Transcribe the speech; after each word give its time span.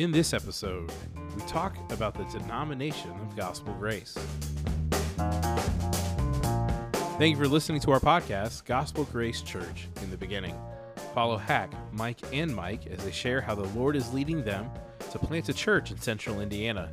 In 0.00 0.10
this 0.10 0.32
episode, 0.32 0.90
we 1.36 1.42
talk 1.42 1.76
about 1.92 2.14
the 2.14 2.24
denomination 2.38 3.10
of 3.10 3.36
gospel 3.36 3.74
grace. 3.74 4.16
Thank 7.18 7.32
you 7.32 7.36
for 7.36 7.46
listening 7.46 7.82
to 7.82 7.90
our 7.90 8.00
podcast, 8.00 8.64
Gospel 8.64 9.04
Grace 9.04 9.42
Church 9.42 9.88
in 10.02 10.10
the 10.10 10.16
Beginning. 10.16 10.56
Follow 11.12 11.36
Hack, 11.36 11.74
Mike, 11.92 12.20
and 12.32 12.56
Mike 12.56 12.86
as 12.86 13.04
they 13.04 13.10
share 13.10 13.42
how 13.42 13.54
the 13.54 13.68
Lord 13.78 13.94
is 13.94 14.10
leading 14.14 14.42
them 14.42 14.70
to 15.10 15.18
plant 15.18 15.50
a 15.50 15.52
church 15.52 15.90
in 15.90 16.00
central 16.00 16.40
Indiana. 16.40 16.90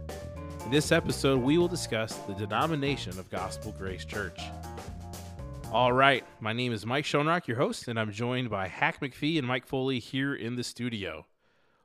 In 0.65 0.71
this 0.71 0.91
episode, 0.91 1.41
we 1.41 1.57
will 1.57 1.69
discuss 1.69 2.13
the 2.27 2.33
denomination 2.33 3.17
of 3.17 3.29
Gospel 3.29 3.73
Grace 3.77 4.03
Church. 4.03 4.41
All 5.71 5.93
right, 5.93 6.25
my 6.41 6.51
name 6.51 6.73
is 6.73 6.85
Mike 6.85 7.05
Schoenrock, 7.05 7.47
your 7.47 7.55
host, 7.55 7.87
and 7.87 7.97
I'm 7.97 8.11
joined 8.11 8.49
by 8.49 8.67
Hack 8.67 8.99
McPhee 8.99 9.37
and 9.37 9.47
Mike 9.47 9.65
Foley 9.65 9.99
here 9.99 10.35
in 10.35 10.57
the 10.57 10.63
studio. 10.65 11.25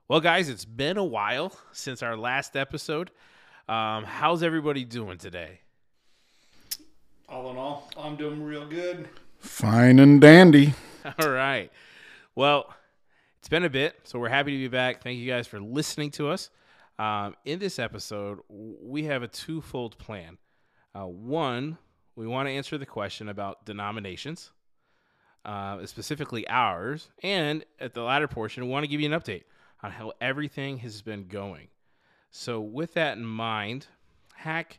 Well, 0.08 0.20
guys, 0.20 0.48
it's 0.48 0.64
been 0.64 0.96
a 0.96 1.04
while 1.04 1.52
since 1.72 2.02
our 2.02 2.16
last 2.16 2.56
episode. 2.56 3.10
Um, 3.68 4.04
how's 4.04 4.42
everybody 4.42 4.84
doing 4.84 5.16
today? 5.16 5.60
All 7.28 7.50
in 7.50 7.56
all, 7.56 7.88
I'm 7.96 8.16
doing 8.16 8.42
real 8.42 8.66
good. 8.66 9.08
Fine 9.38 10.00
and 10.00 10.20
dandy. 10.20 10.74
All 11.18 11.30
right. 11.30 11.70
Well, 12.34 12.74
it's 13.38 13.48
been 13.48 13.64
a 13.64 13.70
bit, 13.70 13.94
so 14.04 14.18
we're 14.18 14.28
happy 14.28 14.50
to 14.50 14.58
be 14.58 14.68
back. 14.68 15.02
Thank 15.02 15.18
you 15.18 15.30
guys 15.30 15.46
for 15.46 15.60
listening 15.60 16.10
to 16.12 16.28
us. 16.28 16.50
Um, 16.98 17.34
in 17.44 17.58
this 17.58 17.78
episode, 17.78 18.40
we 18.48 19.04
have 19.04 19.22
a 19.22 19.28
twofold 19.28 19.96
plan. 19.98 20.36
Uh, 20.94 21.06
one, 21.06 21.78
we 22.16 22.26
want 22.26 22.48
to 22.48 22.52
answer 22.52 22.76
the 22.76 22.84
question 22.86 23.28
about 23.28 23.64
denominations, 23.64 24.50
uh, 25.44 25.86
specifically 25.86 26.46
ours, 26.48 27.08
and 27.22 27.64
at 27.80 27.94
the 27.94 28.02
latter 28.02 28.28
portion, 28.28 28.64
we 28.64 28.70
want 28.70 28.84
to 28.84 28.88
give 28.88 29.00
you 29.00 29.10
an 29.10 29.18
update 29.18 29.44
on 29.82 29.90
how 29.90 30.12
everything 30.20 30.78
has 30.78 31.02
been 31.02 31.26
going. 31.26 31.68
So, 32.30 32.60
with 32.60 32.94
that 32.94 33.18
in 33.18 33.24
mind, 33.24 33.86
Hack, 34.34 34.78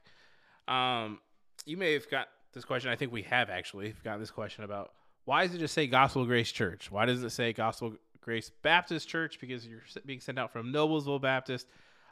um, 0.68 1.20
you 1.66 1.78
may 1.78 1.94
have 1.94 2.10
got 2.10 2.30
this 2.54 2.66
question. 2.66 2.90
I 2.90 2.96
think 2.96 3.12
we 3.12 3.24
have 3.24 3.50
actually 3.50 3.94
gotten 4.04 4.20
this 4.20 4.32
question 4.32 4.64
about 4.64 4.92
why 5.26 5.46
does 5.46 5.56
it 5.56 5.60
just 5.60 5.74
say 5.74 5.88
Gospel 5.88 6.26
Grace 6.26 6.52
Church? 6.52 6.92
Why 6.92 7.06
does 7.06 7.24
it 7.24 7.30
say 7.30 7.54
Gospel 7.54 7.94
Grace 8.22 8.52
Baptist 8.62 9.08
Church? 9.08 9.40
Because 9.40 9.66
you're 9.66 9.84
being 10.06 10.20
sent 10.20 10.40
out 10.40 10.52
from 10.52 10.74
Noblesville 10.74 11.22
Baptist. 11.22 11.68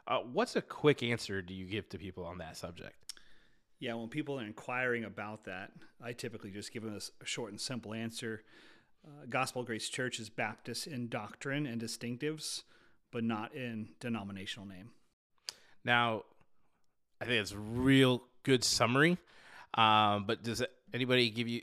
Uh, 0.06 0.18
what's 0.32 0.56
a 0.56 0.62
quick 0.62 1.02
answer 1.02 1.42
do 1.42 1.54
you 1.54 1.66
give 1.66 1.88
to 1.90 1.98
people 1.98 2.24
on 2.24 2.38
that 2.38 2.56
subject? 2.56 2.94
Yeah, 3.78 3.94
when 3.94 4.08
people 4.08 4.38
are 4.38 4.44
inquiring 4.44 5.04
about 5.04 5.44
that, 5.44 5.72
I 6.02 6.12
typically 6.12 6.50
just 6.50 6.72
give 6.72 6.84
them 6.84 6.96
a 6.96 7.26
short 7.26 7.50
and 7.50 7.60
simple 7.60 7.92
answer. 7.92 8.42
Uh, 9.04 9.26
Gospel 9.28 9.64
Grace 9.64 9.88
Church 9.88 10.20
is 10.20 10.30
Baptist 10.30 10.86
in 10.86 11.08
doctrine 11.08 11.66
and 11.66 11.80
distinctives, 11.80 12.62
but 13.12 13.22
not 13.22 13.54
in 13.54 13.90
denominational 14.00 14.66
name. 14.66 14.90
Now, 15.84 16.24
I 17.20 17.26
think 17.26 17.40
it's 17.40 17.52
a 17.52 17.58
real 17.58 18.24
good 18.42 18.64
summary. 18.64 19.18
Um, 19.74 20.24
but 20.26 20.42
does 20.42 20.62
anybody 20.92 21.30
give 21.30 21.48
you 21.48 21.62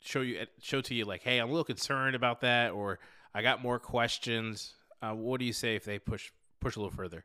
show 0.00 0.20
you 0.20 0.46
show 0.60 0.80
to 0.80 0.94
you 0.94 1.04
like, 1.04 1.22
hey, 1.22 1.38
I'm 1.38 1.48
a 1.48 1.52
little 1.52 1.64
concerned 1.64 2.16
about 2.16 2.40
that, 2.40 2.72
or 2.72 2.98
I 3.34 3.42
got 3.42 3.62
more 3.62 3.78
questions? 3.78 4.74
Uh, 5.02 5.12
what 5.12 5.38
do 5.38 5.46
you 5.46 5.52
say 5.52 5.76
if 5.76 5.84
they 5.84 5.98
push 5.98 6.30
push 6.60 6.76
a 6.76 6.80
little 6.80 6.96
further? 6.96 7.24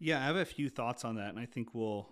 Yeah, 0.00 0.20
I 0.20 0.24
have 0.24 0.36
a 0.36 0.44
few 0.44 0.68
thoughts 0.68 1.04
on 1.04 1.16
that, 1.16 1.30
and 1.30 1.38
I 1.38 1.46
think 1.46 1.74
we'll 1.74 2.08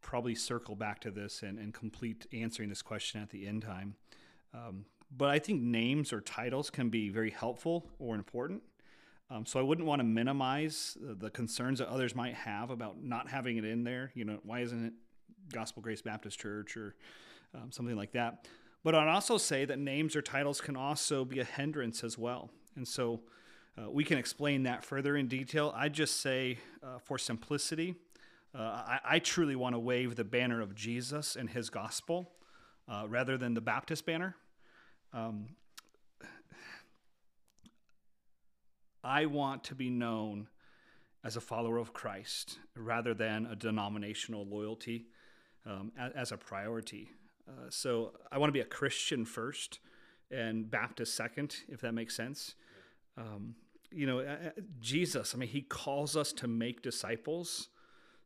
probably 0.00 0.34
circle 0.34 0.76
back 0.76 1.00
to 1.00 1.10
this 1.10 1.42
and, 1.42 1.58
and 1.58 1.74
complete 1.74 2.26
answering 2.32 2.68
this 2.68 2.82
question 2.82 3.20
at 3.20 3.30
the 3.30 3.46
end 3.46 3.62
time. 3.62 3.96
Um, 4.54 4.84
but 5.10 5.28
I 5.28 5.38
think 5.38 5.62
names 5.62 6.12
or 6.12 6.20
titles 6.20 6.70
can 6.70 6.90
be 6.90 7.08
very 7.08 7.30
helpful 7.30 7.90
or 7.98 8.14
important. 8.14 8.62
Um, 9.30 9.44
so 9.44 9.60
I 9.60 9.62
wouldn't 9.62 9.86
want 9.86 10.00
to 10.00 10.04
minimize 10.04 10.96
the 11.00 11.30
concerns 11.30 11.80
that 11.80 11.88
others 11.88 12.14
might 12.14 12.34
have 12.34 12.70
about 12.70 13.02
not 13.02 13.28
having 13.28 13.58
it 13.58 13.64
in 13.64 13.84
there. 13.84 14.10
You 14.14 14.24
know, 14.24 14.38
why 14.42 14.60
isn't 14.60 14.86
it 14.86 14.92
Gospel 15.52 15.82
Grace 15.82 16.00
Baptist 16.00 16.38
Church 16.38 16.76
or 16.76 16.94
um, 17.54 17.70
something 17.70 17.96
like 17.96 18.12
that? 18.12 18.46
But 18.84 18.94
I'd 18.94 19.08
also 19.08 19.36
say 19.36 19.64
that 19.66 19.78
names 19.78 20.16
or 20.16 20.22
titles 20.22 20.60
can 20.60 20.76
also 20.76 21.24
be 21.24 21.40
a 21.40 21.44
hindrance 21.44 22.04
as 22.04 22.16
well. 22.16 22.50
And 22.76 22.86
so 22.86 23.20
uh, 23.76 23.90
we 23.90 24.04
can 24.04 24.18
explain 24.18 24.62
that 24.62 24.84
further 24.84 25.16
in 25.16 25.28
detail. 25.28 25.72
I 25.76 25.88
just 25.88 26.20
say, 26.20 26.58
uh, 26.82 26.98
for 26.98 27.18
simplicity, 27.18 27.96
uh, 28.54 28.62
I, 28.62 29.00
I, 29.04 29.18
truly 29.18 29.56
want 29.56 29.74
to 29.74 29.78
wave 29.78 30.16
the 30.16 30.24
banner 30.24 30.60
of 30.60 30.74
Jesus 30.74 31.36
and 31.36 31.50
his 31.50 31.68
gospel 31.68 32.30
uh, 32.88 33.04
rather 33.06 33.36
than 33.36 33.54
the 33.54 33.60
Baptist 33.60 34.06
banner. 34.06 34.36
Um, 35.12 35.48
I 39.08 39.24
want 39.24 39.64
to 39.64 39.74
be 39.74 39.88
known 39.88 40.48
as 41.24 41.36
a 41.36 41.40
follower 41.40 41.78
of 41.78 41.94
Christ 41.94 42.58
rather 42.76 43.14
than 43.14 43.46
a 43.46 43.56
denominational 43.56 44.44
loyalty 44.44 45.06
um, 45.64 45.92
as, 45.98 46.12
as, 46.14 46.32
a 46.32 46.36
priority. 46.36 47.10
Uh, 47.48 47.70
so 47.70 48.12
I 48.30 48.36
want 48.36 48.50
to 48.50 48.52
be 48.52 48.60
a 48.60 48.66
Christian 48.66 49.24
first 49.24 49.80
and 50.30 50.70
Baptist 50.70 51.14
second, 51.14 51.56
if 51.68 51.80
that 51.80 51.92
makes 51.92 52.14
sense. 52.14 52.54
Um, 53.16 53.54
you 53.90 54.06
know, 54.06 54.36
Jesus, 54.78 55.34
I 55.34 55.38
mean, 55.38 55.48
he 55.48 55.62
calls 55.62 56.14
us 56.14 56.30
to 56.34 56.46
make 56.46 56.82
disciples. 56.82 57.68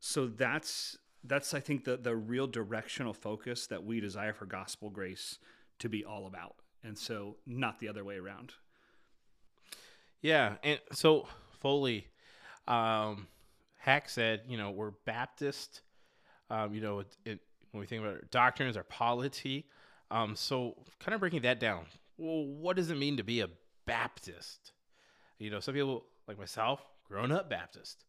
So 0.00 0.26
that's 0.26 0.98
that's 1.22 1.54
I 1.54 1.60
think 1.60 1.84
the 1.84 1.96
the 1.96 2.16
real 2.16 2.48
directional 2.48 3.14
focus 3.14 3.68
that 3.68 3.84
we 3.84 4.00
desire 4.00 4.32
for 4.32 4.46
gospel 4.46 4.90
grace 4.90 5.38
to 5.78 5.88
be 5.88 6.04
all 6.04 6.26
about. 6.26 6.56
And 6.82 6.98
so 6.98 7.36
not 7.46 7.78
the 7.78 7.88
other 7.88 8.02
way 8.02 8.16
around. 8.16 8.54
Yeah, 10.22 10.54
and 10.62 10.80
so 10.92 11.26
Foley 11.60 12.06
um 12.68 13.26
Hack 13.76 14.08
said, 14.08 14.42
you 14.48 14.56
know, 14.56 14.70
we're 14.70 14.92
Baptist 15.04 15.82
um, 16.52 16.74
you 16.74 16.82
know, 16.82 17.00
it, 17.00 17.16
it, 17.24 17.40
when 17.70 17.80
we 17.80 17.86
think 17.86 18.02
about 18.02 18.14
our 18.14 18.22
doctrines, 18.30 18.76
our 18.76 18.84
polity. 18.84 19.64
Um, 20.10 20.36
so 20.36 20.76
kind 21.00 21.14
of 21.14 21.20
breaking 21.20 21.42
that 21.42 21.58
down. 21.58 21.86
Well, 22.18 22.44
what 22.44 22.76
does 22.76 22.90
it 22.90 22.98
mean 22.98 23.16
to 23.16 23.24
be 23.24 23.40
a 23.40 23.48
Baptist? 23.86 24.72
You 25.38 25.50
know, 25.50 25.60
some 25.60 25.72
people 25.72 26.04
like 26.28 26.38
myself, 26.38 26.84
grown 27.08 27.32
up 27.32 27.48
Baptist. 27.48 28.04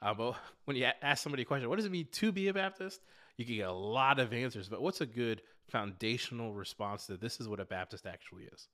Uh, 0.00 0.14
but 0.14 0.36
when 0.64 0.76
you 0.76 0.86
ask 1.02 1.24
somebody 1.24 1.42
a 1.42 1.46
question, 1.46 1.68
what 1.68 1.76
does 1.76 1.86
it 1.86 1.92
mean 1.92 2.06
to 2.12 2.30
be 2.30 2.46
a 2.46 2.54
Baptist? 2.54 3.00
You 3.36 3.44
can 3.44 3.56
get 3.56 3.68
a 3.68 3.72
lot 3.72 4.20
of 4.20 4.32
answers. 4.32 4.68
But 4.68 4.80
what's 4.80 5.00
a 5.00 5.06
good 5.06 5.42
foundational 5.68 6.54
response 6.54 7.06
to 7.06 7.16
this 7.16 7.40
is 7.40 7.48
what 7.48 7.58
a 7.58 7.64
Baptist 7.64 8.06
actually 8.06 8.44
is? 8.44 8.68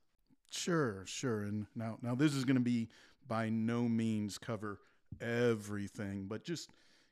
Sure, 0.51 1.05
sure. 1.07 1.43
And 1.43 1.67
now, 1.75 1.99
now 2.03 2.15
this 2.15 2.35
is 2.35 2.45
going 2.45 2.57
to 2.57 2.63
be 2.63 2.89
by 3.27 3.49
no 3.49 3.83
means 3.89 4.39
cover 4.39 4.79
everything, 5.21 6.27
but 6.27 6.45
just 6.45 6.71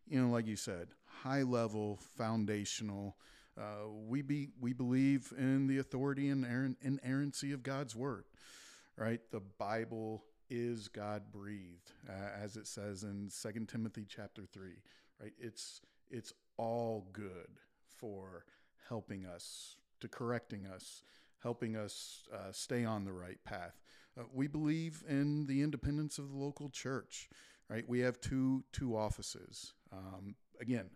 you 0.09 0.21
know, 0.21 0.31
like 0.31 0.47
you 0.47 0.57
said, 0.57 0.89
high 1.07 1.43
level, 1.43 1.99
foundational. 2.17 3.17
Uh, 3.59 3.89
we 4.09 4.23
be 4.23 4.49
we 4.61 4.73
believe 4.73 5.33
in 5.39 5.67
the 5.67 5.79
authority 5.79 6.29
and 6.29 6.77
inerrancy 6.83 7.53
of 7.53 7.63
God's 7.63 7.95
word, 7.95 8.25
right? 8.97 9.21
The 9.31 9.41
Bible 9.59 10.25
is 10.51 10.89
God 10.89 11.23
breathed, 11.33 11.93
uh, 12.09 12.43
as 12.43 12.57
it 12.57 12.67
says 12.67 13.05
in 13.05 13.29
Second 13.31 13.69
Timothy 13.69 14.07
chapter 14.09 14.43
three, 14.53 14.83
right? 15.21 15.33
It's 15.39 15.81
it's 16.11 16.33
all 16.57 17.07
good 17.13 17.59
for 17.99 18.45
helping 18.89 19.25
us, 19.25 19.77
to 20.01 20.09
correcting 20.09 20.67
us, 20.67 21.03
helping 21.43 21.77
us 21.77 22.25
uh, 22.33 22.53
stay 22.53 22.85
on 22.85 23.05
the 23.05 23.13
right 23.13 23.43
path. 23.45 23.81
Uh, 24.19 24.25
we 24.33 24.47
believe 24.47 25.03
in 25.09 25.47
the 25.47 25.63
independence 25.63 26.19
of 26.19 26.31
the 26.31 26.37
local 26.37 26.69
church, 26.69 27.29
right? 27.69 27.89
We 27.89 28.01
have 28.01 28.21
two 28.21 28.65
two 28.73 28.97
offices. 28.97 29.73
Um, 29.93 30.35
again, 30.61 30.91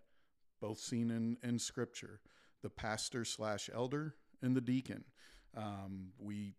both 0.61 0.79
seen 0.79 1.11
in, 1.11 1.37
in 1.47 1.59
Scripture 1.59 2.19
the 2.63 2.69
pastor 2.69 3.23
slash 3.25 3.69
elder 3.73 4.15
and 4.41 4.55
the 4.55 4.61
deacon. 4.61 5.03
Um, 5.55 6.09
we 6.19 6.53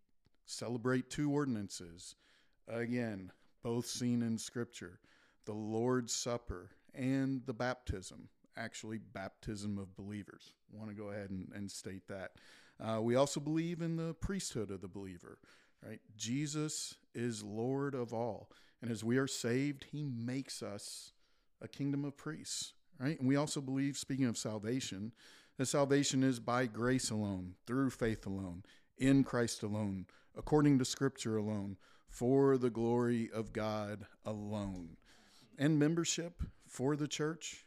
celebrate 0.45 1.09
two 1.09 1.31
ordinances. 1.31 2.15
Again, 2.67 3.31
both 3.63 3.85
seen 3.85 4.21
in 4.21 4.37
Scripture 4.37 4.99
the 5.45 5.53
Lord's 5.53 6.13
Supper 6.13 6.69
and 6.93 7.41
the 7.45 7.53
baptism, 7.53 8.29
actually, 8.57 8.99
baptism 8.99 9.77
of 9.77 9.95
believers. 9.95 10.53
Want 10.71 10.89
to 10.89 10.95
go 10.95 11.09
ahead 11.09 11.29
and, 11.29 11.51
and 11.55 11.69
state 11.69 12.07
that. 12.07 12.31
Uh, 12.81 13.01
we 13.01 13.15
also 13.15 13.39
believe 13.39 13.81
in 13.81 13.97
the 13.97 14.13
priesthood 14.15 14.71
of 14.71 14.81
the 14.81 14.87
believer, 14.87 15.37
right? 15.85 15.99
Jesus 16.15 16.95
is 17.13 17.43
Lord 17.43 17.93
of 17.93 18.13
all. 18.13 18.49
And 18.81 18.89
as 18.89 19.03
we 19.03 19.17
are 19.17 19.27
saved, 19.27 19.85
he 19.91 20.03
makes 20.03 20.63
us 20.63 21.11
a 21.61 21.67
kingdom 21.67 22.05
of 22.05 22.15
priests, 22.15 22.73
right? 22.99 23.19
And 23.19 23.27
we 23.27 23.35
also 23.35 23.59
believe, 23.59 23.97
speaking 23.97 24.25
of 24.25 24.37
salvation, 24.37 25.11
that 25.57 25.65
salvation 25.65 26.23
is 26.23 26.39
by 26.39 26.67
grace 26.67 27.09
alone, 27.09 27.55
through 27.67 27.89
faith 27.89 28.25
alone, 28.25 28.63
in 28.97 29.23
Christ 29.25 29.61
alone, 29.61 30.05
according 30.37 30.79
to 30.79 30.85
Scripture 30.85 31.35
alone, 31.35 31.75
for 32.07 32.57
the 32.57 32.69
glory 32.69 33.29
of 33.33 33.51
God 33.51 34.05
alone. 34.25 34.97
And 35.57 35.77
membership 35.77 36.41
for 36.65 36.95
the 36.95 37.09
church, 37.09 37.65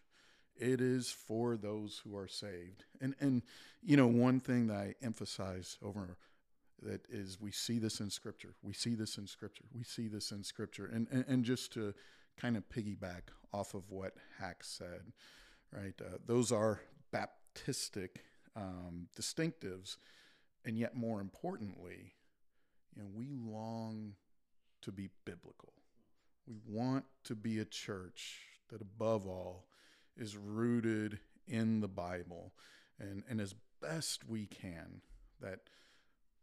it 0.63 0.81
is 0.81 1.11
for 1.11 1.57
those 1.57 2.01
who 2.05 2.17
are 2.17 2.29
saved. 2.29 2.85
And 3.01 3.15
and 3.21 3.43
you 3.83 3.97
know, 3.97 4.07
one 4.07 4.41
thing 4.41 4.69
that 4.69 4.77
I 4.77 4.95
emphasize 5.03 5.77
over 5.83 6.17
that 6.83 7.03
is 7.11 7.41
we 7.41 7.51
see 7.51 7.79
this 7.79 8.01
in 8.01 8.11
scripture. 8.11 8.55
We 8.63 8.73
see 8.73 8.95
this 8.95 9.19
in 9.19 9.27
scripture. 9.27 9.65
We 9.75 9.83
see 9.83 10.09
this 10.09 10.31
in 10.31 10.45
scripture. 10.45 10.87
And 10.87 11.09
and, 11.11 11.25
and 11.27 11.45
just 11.45 11.73
to 11.75 11.95
kind 12.41 12.57
of 12.57 12.69
piggyback 12.69 13.23
off 13.53 13.75
of 13.75 13.91
what 13.91 14.15
Hack 14.39 14.63
said, 14.63 15.13
right? 15.73 15.95
Uh, 16.01 16.19
those 16.25 16.53
are 16.53 16.81
Baptistic 17.13 18.21
um, 18.57 19.09
distinctives, 19.19 19.97
and 20.65 20.79
yet 20.79 20.97
more 20.97 21.21
importantly, 21.21 22.15
you 22.95 23.03
know, 23.03 23.09
we 23.13 23.29
long 23.31 24.15
to 24.83 24.93
be 24.93 25.11
biblical. 25.25 25.73
We 26.47 26.55
want 26.67 27.05
to 27.25 27.35
be 27.35 27.59
a 27.59 27.65
church 27.65 28.39
that, 28.71 28.81
above 28.81 29.27
all, 29.27 29.67
is 30.17 30.37
rooted 30.37 31.19
in 31.47 31.81
the 31.81 31.89
Bible, 31.89 32.53
and 32.99 33.23
and 33.29 33.41
as 33.41 33.55
best 33.81 34.29
we 34.29 34.47
can, 34.47 35.03
that 35.41 35.61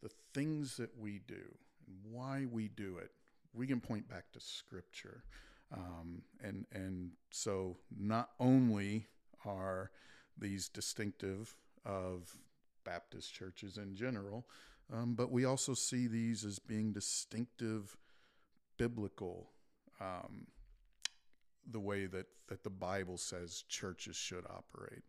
the 0.02 0.12
things 0.34 0.78
that 0.78 0.98
we 0.98 1.20
do 1.28 1.58
and 1.88 1.98
why 2.04 2.46
we 2.50 2.68
do 2.68 2.98
it, 2.98 3.12
we 3.54 3.68
can 3.68 3.80
point 3.80 4.08
back 4.08 4.32
to 4.34 4.40
Scripture. 4.40 5.24
Um, 5.72 6.24
and 6.42 6.66
and 6.72 7.12
so 7.32 7.78
not 7.96 8.32
only 8.40 9.08
are 9.46 9.92
these 10.38 10.68
distinctive 10.70 11.56
of 11.86 12.40
Baptist 12.84 13.34
churches 13.34 13.78
in 13.78 13.96
general, 13.96 14.48
um, 14.92 15.14
but 15.14 15.32
we 15.32 15.46
also 15.46 15.74
see 15.74 16.08
these 16.08 16.44
as 16.44 16.60
being 16.60 16.92
distinctive 16.92 17.96
biblical 18.78 19.50
um, 20.00 20.48
the 21.72 21.80
way 21.80 22.06
that, 22.06 22.28
that 22.48 22.64
the 22.64 22.70
Bible 22.70 23.18
says 23.18 23.64
churches 23.68 24.16
should 24.16 24.46
operate. 24.46 25.04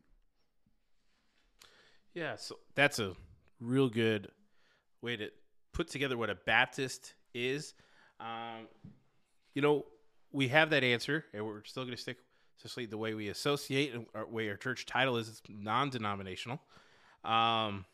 Yeah, 2.14 2.36
so 2.36 2.58
that's 2.74 2.98
a 2.98 3.14
real 3.60 3.88
good 3.88 4.28
way 5.00 5.16
to 5.16 5.30
put 5.72 5.88
together 5.88 6.16
what 6.16 6.30
a 6.30 6.34
Baptist 6.34 7.14
is. 7.34 7.74
Um, 8.18 8.66
you 9.54 9.62
know, 9.62 9.86
we 10.32 10.48
have 10.48 10.70
that 10.70 10.84
answer, 10.84 11.24
and 11.32 11.44
we're 11.44 11.64
still 11.64 11.84
going 11.84 11.96
to 11.96 12.00
stick, 12.00 12.18
especially 12.58 12.86
the 12.86 12.98
way 12.98 13.14
we 13.14 13.28
associate 13.28 13.94
and 13.94 14.06
our 14.14 14.26
way 14.26 14.48
our 14.48 14.56
church 14.56 14.86
title 14.86 15.16
is 15.16 15.28
it's 15.28 15.42
non-denominational. 15.48 16.60
Um, 17.24 17.84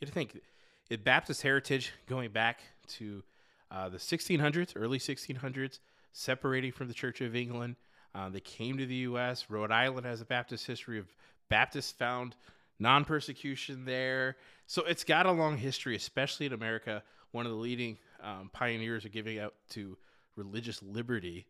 you 0.00 0.06
to 0.06 0.12
think, 0.12 0.40
the 0.88 0.96
Baptist 0.96 1.42
heritage 1.42 1.92
going 2.06 2.30
back 2.30 2.60
to 2.88 3.22
uh, 3.70 3.88
the 3.88 3.98
1600s, 3.98 4.72
early 4.76 4.98
1600s, 4.98 5.80
separating 6.12 6.72
from 6.72 6.88
the 6.88 6.94
Church 6.94 7.20
of 7.20 7.36
England. 7.36 7.76
Uh, 8.14 8.28
they 8.28 8.40
came 8.40 8.78
to 8.78 8.86
the 8.86 8.94
U.S. 8.94 9.46
Rhode 9.48 9.70
Island 9.70 10.06
has 10.06 10.20
a 10.20 10.24
Baptist 10.24 10.66
history 10.66 10.98
of 10.98 11.06
Baptists 11.48 11.92
found 11.92 12.34
non 12.78 13.04
persecution 13.04 13.84
there. 13.84 14.36
So 14.66 14.82
it's 14.84 15.04
got 15.04 15.26
a 15.26 15.32
long 15.32 15.56
history, 15.56 15.96
especially 15.96 16.46
in 16.46 16.52
America. 16.52 17.02
One 17.32 17.46
of 17.46 17.52
the 17.52 17.58
leading 17.58 17.98
um, 18.22 18.50
pioneers 18.52 19.04
of 19.04 19.12
giving 19.12 19.38
out 19.38 19.54
to 19.70 19.96
religious 20.36 20.82
liberty. 20.82 21.46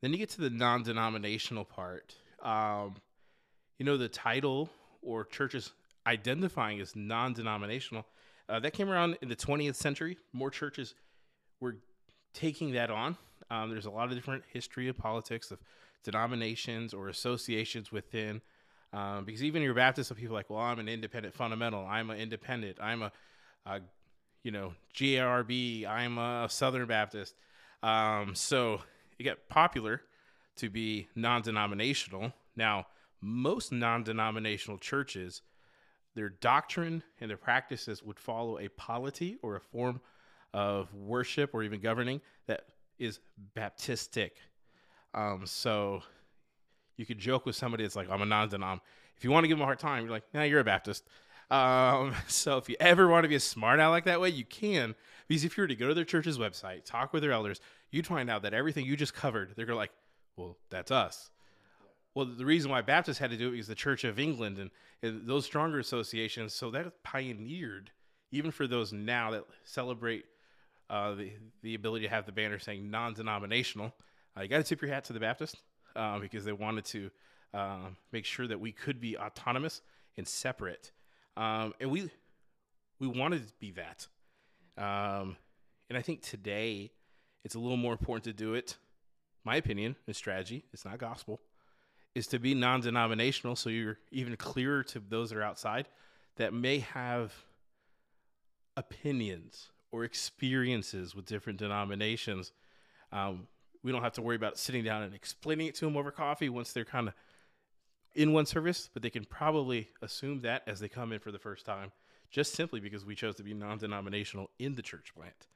Then 0.00 0.12
you 0.12 0.18
get 0.18 0.30
to 0.30 0.40
the 0.40 0.50
non 0.50 0.82
denominational 0.82 1.64
part. 1.64 2.14
Um, 2.42 2.96
you 3.78 3.86
know, 3.86 3.96
the 3.96 4.08
title 4.08 4.68
or 5.00 5.24
churches 5.24 5.72
identifying 6.06 6.80
as 6.80 6.96
non 6.96 7.32
denominational, 7.32 8.06
uh, 8.48 8.60
that 8.60 8.72
came 8.72 8.90
around 8.90 9.16
in 9.22 9.28
the 9.28 9.36
20th 9.36 9.76
century. 9.76 10.18
More 10.32 10.50
churches 10.50 10.94
were 11.60 11.76
taking 12.34 12.72
that 12.72 12.90
on. 12.90 13.16
Um, 13.50 13.70
there's 13.70 13.86
a 13.86 13.90
lot 13.90 14.08
of 14.08 14.14
different 14.14 14.42
history 14.52 14.88
of 14.88 14.96
politics 14.96 15.50
of 15.50 15.58
denominations 16.02 16.94
or 16.94 17.08
associations 17.08 17.92
within. 17.92 18.40
Um, 18.92 19.24
because 19.24 19.42
even 19.42 19.62
your 19.62 19.74
Baptist, 19.74 20.08
some 20.08 20.16
people 20.16 20.34
like, 20.34 20.50
well, 20.50 20.60
I'm 20.60 20.78
an 20.78 20.88
independent 20.88 21.34
fundamental. 21.34 21.86
I'm 21.86 22.10
an 22.10 22.18
independent. 22.18 22.78
I'm 22.80 23.02
a, 23.02 23.12
a 23.64 23.80
you 24.42 24.50
know, 24.50 24.74
GRB. 24.94 25.86
I'm 25.86 26.18
a 26.18 26.48
Southern 26.50 26.86
Baptist. 26.86 27.34
Um, 27.82 28.34
so 28.34 28.80
it 29.18 29.24
got 29.24 29.48
popular 29.48 30.02
to 30.56 30.68
be 30.68 31.08
non-denominational. 31.14 32.32
Now, 32.56 32.86
most 33.20 33.72
non-denominational 33.72 34.78
churches, 34.78 35.42
their 36.14 36.28
doctrine 36.28 37.02
and 37.20 37.30
their 37.30 37.38
practices 37.38 38.02
would 38.02 38.18
follow 38.18 38.58
a 38.58 38.68
polity 38.68 39.38
or 39.42 39.56
a 39.56 39.60
form 39.60 40.00
of 40.52 40.92
worship 40.94 41.54
or 41.54 41.62
even 41.62 41.80
governing 41.80 42.20
that 42.46 42.66
is 42.98 43.20
Baptistic. 43.56 44.32
Um, 45.14 45.42
so 45.44 46.02
you 46.96 47.06
could 47.06 47.18
joke 47.18 47.46
with 47.46 47.56
somebody 47.56 47.84
that's 47.84 47.96
like, 47.96 48.10
I'm 48.10 48.22
a 48.22 48.26
non-denom. 48.26 48.80
If 49.16 49.24
you 49.24 49.30
want 49.30 49.44
to 49.44 49.48
give 49.48 49.58
them 49.58 49.62
a 49.62 49.66
hard 49.66 49.78
time, 49.78 50.04
you're 50.04 50.12
like, 50.12 50.24
nah, 50.32 50.42
you're 50.42 50.60
a 50.60 50.64
Baptist. 50.64 51.04
Um, 51.50 52.14
so 52.28 52.56
if 52.58 52.68
you 52.68 52.76
ever 52.80 53.08
want 53.08 53.24
to 53.24 53.28
be 53.28 53.34
a 53.34 53.40
smart 53.40 53.80
aleck 53.80 54.04
that 54.04 54.20
way, 54.20 54.30
you 54.30 54.44
can. 54.44 54.94
Because 55.28 55.44
if 55.44 55.56
you 55.56 55.62
were 55.62 55.68
to 55.68 55.76
go 55.76 55.88
to 55.88 55.94
their 55.94 56.04
church's 56.04 56.38
website, 56.38 56.84
talk 56.84 57.12
with 57.12 57.22
their 57.22 57.32
elders, 57.32 57.60
you'd 57.90 58.06
find 58.06 58.30
out 58.30 58.42
that 58.42 58.54
everything 58.54 58.86
you 58.86 58.96
just 58.96 59.14
covered, 59.14 59.52
they're 59.54 59.66
going 59.66 59.76
to 59.76 59.80
like, 59.80 59.92
well, 60.36 60.56
that's 60.70 60.90
us. 60.90 61.30
Well, 62.14 62.26
the 62.26 62.44
reason 62.44 62.70
why 62.70 62.82
Baptists 62.82 63.18
had 63.18 63.30
to 63.30 63.36
do 63.36 63.52
it 63.52 63.58
is 63.58 63.66
the 63.66 63.74
Church 63.74 64.04
of 64.04 64.18
England 64.18 64.58
and, 64.58 64.70
and 65.02 65.26
those 65.26 65.46
stronger 65.46 65.78
associations. 65.78 66.52
So 66.52 66.70
that 66.70 67.02
pioneered, 67.02 67.90
even 68.30 68.50
for 68.50 68.66
those 68.66 68.92
now 68.92 69.30
that 69.30 69.44
celebrate 69.64 70.24
uh, 70.90 71.14
the 71.14 71.32
the 71.62 71.74
ability 71.74 72.04
to 72.04 72.10
have 72.10 72.26
the 72.26 72.32
banner 72.32 72.58
saying 72.58 72.90
non-denominational. 72.90 73.94
Uh, 74.36 74.42
you 74.42 74.48
got 74.48 74.58
to 74.58 74.62
tip 74.62 74.80
your 74.80 74.90
hat 74.90 75.04
to 75.04 75.12
the 75.12 75.20
Baptist 75.20 75.56
uh, 75.96 76.18
because 76.18 76.44
they 76.44 76.52
wanted 76.52 76.84
to 76.86 77.10
um, 77.54 77.96
make 78.12 78.24
sure 78.24 78.46
that 78.46 78.60
we 78.60 78.72
could 78.72 79.00
be 79.00 79.16
autonomous 79.16 79.82
and 80.16 80.26
separate, 80.26 80.92
um, 81.36 81.74
and 81.80 81.90
we 81.90 82.10
we 82.98 83.06
wanted 83.06 83.46
to 83.46 83.52
be 83.58 83.72
that. 83.72 84.06
Um, 84.78 85.36
and 85.88 85.98
I 85.98 86.02
think 86.02 86.22
today 86.22 86.92
it's 87.44 87.54
a 87.54 87.58
little 87.58 87.76
more 87.76 87.92
important 87.92 88.24
to 88.24 88.32
do 88.32 88.54
it. 88.54 88.76
My 89.44 89.56
opinion, 89.56 89.96
is 90.06 90.16
strategy. 90.16 90.64
It's 90.72 90.84
not 90.84 90.98
gospel. 90.98 91.40
Is 92.14 92.26
to 92.28 92.38
be 92.38 92.54
non-denominational, 92.54 93.56
so 93.56 93.70
you're 93.70 93.98
even 94.10 94.36
clearer 94.36 94.82
to 94.84 95.00
those 95.00 95.30
that 95.30 95.38
are 95.38 95.42
outside 95.42 95.88
that 96.36 96.52
may 96.54 96.78
have 96.78 97.32
opinions 98.76 99.70
or 99.90 100.04
experiences 100.04 101.14
with 101.14 101.26
different 101.26 101.58
denominations. 101.58 102.52
Um, 103.12 103.48
we 103.82 103.92
don't 103.92 104.02
have 104.02 104.12
to 104.14 104.22
worry 104.22 104.36
about 104.36 104.58
sitting 104.58 104.84
down 104.84 105.02
and 105.02 105.14
explaining 105.14 105.66
it 105.66 105.74
to 105.76 105.84
them 105.84 105.96
over 105.96 106.10
coffee 106.10 106.48
once 106.48 106.72
they're 106.72 106.84
kind 106.84 107.08
of 107.08 107.14
in 108.14 108.32
one 108.32 108.46
service, 108.46 108.90
but 108.92 109.02
they 109.02 109.10
can 109.10 109.24
probably 109.24 109.88
assume 110.02 110.40
that 110.40 110.62
as 110.66 110.80
they 110.80 110.88
come 110.88 111.12
in 111.12 111.18
for 111.18 111.32
the 111.32 111.38
first 111.38 111.64
time, 111.64 111.90
just 112.30 112.54
simply 112.54 112.80
because 112.80 113.04
we 113.04 113.14
chose 113.14 113.34
to 113.36 113.42
be 113.42 113.54
non 113.54 113.78
denominational 113.78 114.50
in 114.58 114.74
the 114.74 114.82
church 114.82 115.12
plant. 115.14 115.46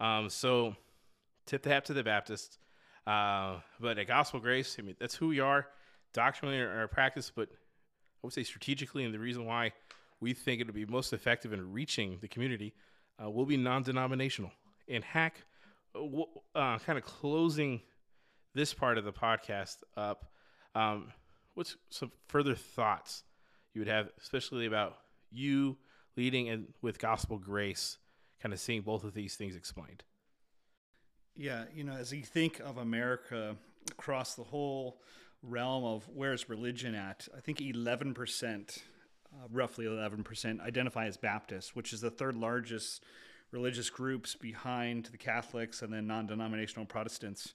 Um, 0.00 0.30
so, 0.30 0.74
tip 1.46 1.62
the 1.62 1.70
hat 1.70 1.84
to 1.86 1.92
the 1.92 2.02
Baptists. 2.02 2.58
Uh, 3.06 3.56
but 3.78 3.98
at 3.98 4.06
Gospel 4.06 4.40
Grace, 4.40 4.76
I 4.78 4.82
mean, 4.82 4.96
that's 4.98 5.14
who 5.14 5.28
we 5.28 5.40
are 5.40 5.66
doctrinally 6.12 6.58
in 6.58 6.66
our 6.66 6.88
practice, 6.88 7.30
but 7.34 7.48
I 7.50 7.56
would 8.22 8.32
say 8.32 8.42
strategically, 8.42 9.04
and 9.04 9.14
the 9.14 9.18
reason 9.18 9.46
why 9.46 9.72
we 10.20 10.34
think 10.34 10.60
it 10.60 10.66
would 10.66 10.74
be 10.74 10.84
most 10.84 11.12
effective 11.12 11.52
in 11.52 11.72
reaching 11.72 12.18
the 12.20 12.28
community 12.28 12.74
uh, 13.22 13.30
will 13.30 13.46
be 13.46 13.56
non-denominational. 13.56 14.52
And 14.88 15.02
Hack, 15.02 15.44
uh, 15.94 16.78
kind 16.78 16.98
of 16.98 17.04
closing 17.04 17.80
this 18.54 18.74
part 18.74 18.98
of 18.98 19.04
the 19.04 19.12
podcast 19.12 19.76
up. 19.96 20.32
Um, 20.74 21.12
what's 21.54 21.76
some 21.90 22.12
further 22.28 22.54
thoughts 22.54 23.24
you 23.74 23.80
would 23.80 23.88
have, 23.88 24.08
especially 24.20 24.66
about 24.66 24.96
you 25.30 25.76
leading 26.16 26.48
and 26.48 26.68
with 26.82 26.98
gospel 26.98 27.38
grace, 27.38 27.98
kind 28.42 28.52
of 28.52 28.60
seeing 28.60 28.82
both 28.82 29.04
of 29.04 29.14
these 29.14 29.36
things 29.36 29.56
explained? 29.56 30.02
Yeah, 31.36 31.64
you 31.74 31.84
know, 31.84 31.94
as 31.94 32.12
you 32.12 32.22
think 32.22 32.60
of 32.60 32.76
America 32.76 33.56
across 33.90 34.34
the 34.34 34.44
whole 34.44 35.00
realm 35.42 35.84
of 35.84 36.08
where's 36.12 36.48
religion 36.48 36.94
at, 36.94 37.28
I 37.36 37.40
think 37.40 37.58
11% 37.58 38.78
uh, 39.32 39.46
roughly 39.50 39.86
11%, 39.86 40.60
identify 40.60 41.06
as 41.06 41.16
Baptist, 41.16 41.76
which 41.76 41.92
is 41.92 42.00
the 42.00 42.10
third 42.10 42.36
largest 42.36 43.04
religious 43.50 43.90
groups 43.90 44.34
behind 44.34 45.06
the 45.06 45.18
Catholics 45.18 45.82
and 45.82 45.92
then 45.92 46.06
non 46.06 46.26
denominational 46.26 46.86
Protestants. 46.86 47.54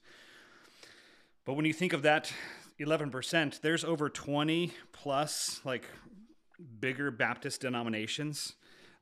But 1.44 1.54
when 1.54 1.64
you 1.64 1.72
think 1.72 1.92
of 1.92 2.02
that 2.02 2.32
11%, 2.80 3.60
there's 3.60 3.84
over 3.84 4.08
20 4.08 4.72
plus 4.92 5.60
like 5.64 5.84
bigger 6.80 7.10
Baptist 7.10 7.60
denominations. 7.60 8.54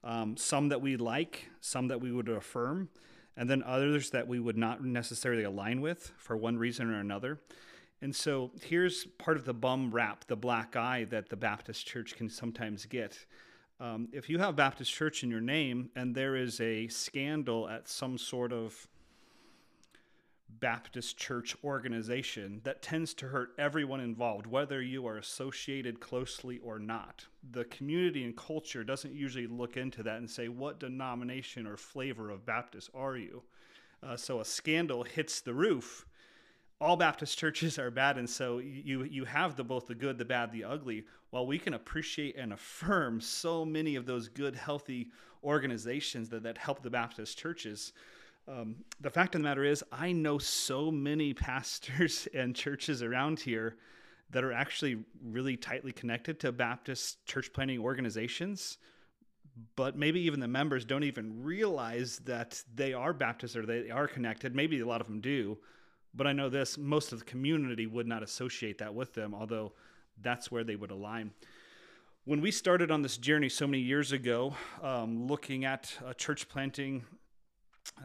Um, 0.02 0.36
some 0.36 0.68
that 0.68 0.82
we 0.82 0.96
like, 0.96 1.48
some 1.60 1.88
that 1.88 2.00
we 2.00 2.12
would 2.12 2.28
affirm, 2.28 2.90
and 3.36 3.48
then 3.48 3.62
others 3.62 4.10
that 4.10 4.28
we 4.28 4.38
would 4.38 4.58
not 4.58 4.84
necessarily 4.84 5.44
align 5.44 5.80
with 5.80 6.12
for 6.18 6.36
one 6.36 6.58
reason 6.58 6.90
or 6.90 7.00
another. 7.00 7.40
And 8.02 8.14
so 8.14 8.50
here's 8.62 9.06
part 9.18 9.38
of 9.38 9.46
the 9.46 9.54
bum 9.54 9.90
rap, 9.90 10.26
the 10.26 10.36
black 10.36 10.76
eye 10.76 11.04
that 11.04 11.30
the 11.30 11.36
Baptist 11.36 11.86
church 11.86 12.16
can 12.16 12.28
sometimes 12.28 12.84
get. 12.84 13.24
Um, 13.84 14.08
if 14.12 14.30
you 14.30 14.38
have 14.38 14.56
Baptist 14.56 14.90
church 14.90 15.24
in 15.24 15.30
your 15.30 15.42
name 15.42 15.90
and 15.94 16.14
there 16.14 16.36
is 16.36 16.58
a 16.58 16.88
scandal 16.88 17.68
at 17.68 17.86
some 17.86 18.16
sort 18.16 18.50
of 18.50 18.88
Baptist 20.48 21.18
church 21.18 21.54
organization 21.62 22.62
that 22.64 22.80
tends 22.80 23.12
to 23.12 23.28
hurt 23.28 23.50
everyone 23.58 24.00
involved, 24.00 24.46
whether 24.46 24.80
you 24.80 25.06
are 25.06 25.18
associated 25.18 26.00
closely 26.00 26.60
or 26.64 26.78
not. 26.78 27.26
The 27.50 27.64
community 27.66 28.24
and 28.24 28.34
culture 28.34 28.84
doesn't 28.84 29.14
usually 29.14 29.46
look 29.46 29.76
into 29.76 30.02
that 30.04 30.16
and 30.16 30.30
say, 30.30 30.48
what 30.48 30.80
denomination 30.80 31.66
or 31.66 31.76
flavor 31.76 32.30
of 32.30 32.46
Baptist 32.46 32.88
are 32.94 33.18
you? 33.18 33.42
Uh, 34.02 34.16
so 34.16 34.40
a 34.40 34.46
scandal 34.46 35.02
hits 35.02 35.42
the 35.42 35.52
roof 35.52 36.06
all 36.81 36.97
Baptist 36.97 37.38
churches 37.38 37.78
are 37.78 37.90
bad, 37.90 38.19
and 38.19 38.28
so 38.28 38.59
you 38.59 39.04
you 39.04 39.25
have 39.25 39.57
the 39.57 39.64
both 39.64 39.87
the 39.87 39.95
good, 39.95 40.19
the 40.19 40.25
bad, 40.25 40.52
the 40.52 40.64
ugly. 40.64 41.04
While 41.31 41.47
we 41.47 41.59
can 41.59 41.75
appreciate 41.75 42.37
and 42.37 42.52
affirm 42.52 43.21
so 43.21 43.64
many 43.64 43.97
of 43.97 44.07
those 44.07 44.28
good, 44.28 44.54
healthy 44.54 45.11
organizations 45.43 46.28
that 46.31 46.43
that 46.45 46.59
help 46.59 46.83
the 46.83 46.90
Baptist 46.90 47.38
churches, 47.38 47.93
um, 48.47 48.76
the 49.00 49.11
fact 49.11 49.35
of 49.35 49.40
the 49.40 49.49
matter 49.49 49.64
is, 49.64 49.83
I 49.93 50.12
know 50.12 50.38
so 50.38 50.90
many 50.90 51.35
pastors 51.35 52.28
and 52.35 52.54
churches 52.54 53.02
around 53.02 53.40
here 53.40 53.76
that 54.31 54.45
are 54.45 54.52
actually 54.52 55.04
really 55.23 55.57
tightly 55.57 55.93
connected 55.93 56.40
to 56.40 56.52
Baptist 56.52 57.25
church 57.26 57.52
planting 57.52 57.81
organizations 57.81 58.78
but 59.76 59.97
maybe 59.97 60.21
even 60.21 60.40
the 60.40 60.49
members 60.49 60.85
don't 60.85 61.04
even 61.04 61.43
realize 61.43 62.21
that 62.25 62.62
they 62.75 62.93
are 62.93 63.12
Baptist 63.12 63.57
or 63.57 63.64
they 63.64 63.90
are 63.90 64.09
connected. 64.09 64.54
Maybe 64.54 64.81
a 64.81 64.87
lot 64.87 65.00
of 65.00 65.07
them 65.07 65.21
do, 65.21 65.59
but 66.14 66.26
I 66.26 66.33
know 66.33 66.49
this 66.49 66.78
most 66.78 67.12
of 67.12 67.18
the 67.18 67.25
community 67.25 67.87
would 67.87 68.06
not 68.06 68.23
associate 68.23 68.78
that 68.78 68.94
with 68.94 69.14
them, 69.14 69.35
although 69.35 69.73
that's 70.21 70.50
where 70.50 70.64
they 70.64 70.76
would 70.76 70.90
align. 70.90 71.33
When 72.25 72.40
we 72.40 72.50
started 72.50 72.90
on 72.90 73.02
this 73.02 73.16
journey 73.18 73.49
so 73.49 73.66
many 73.66 73.80
years 73.80 74.12
ago, 74.12 74.54
um, 74.83 75.26
looking 75.26 75.64
at 75.64 75.92
a 76.06 76.14
church 76.14 76.49
planting 76.49 77.04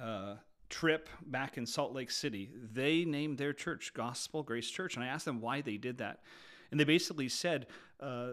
uh, 0.02 0.36
trip 0.70 1.10
back 1.26 1.58
in 1.58 1.66
Salt 1.66 1.94
Lake 1.94 2.12
City, 2.12 2.50
they 2.74 3.06
named 3.06 3.38
their 3.38 3.54
church 3.54 3.94
Gospel 3.94 4.44
Grace 4.44 4.70
Church. 4.70 4.96
And 4.96 5.04
I 5.04 5.08
asked 5.08 5.26
them 5.26 5.40
why 5.40 5.62
they 5.62 5.78
did 5.78 6.00
that. 6.00 6.20
And 6.72 6.80
they 6.80 6.84
basically 6.84 7.30
said, 7.30 7.68
uh, 8.02 8.32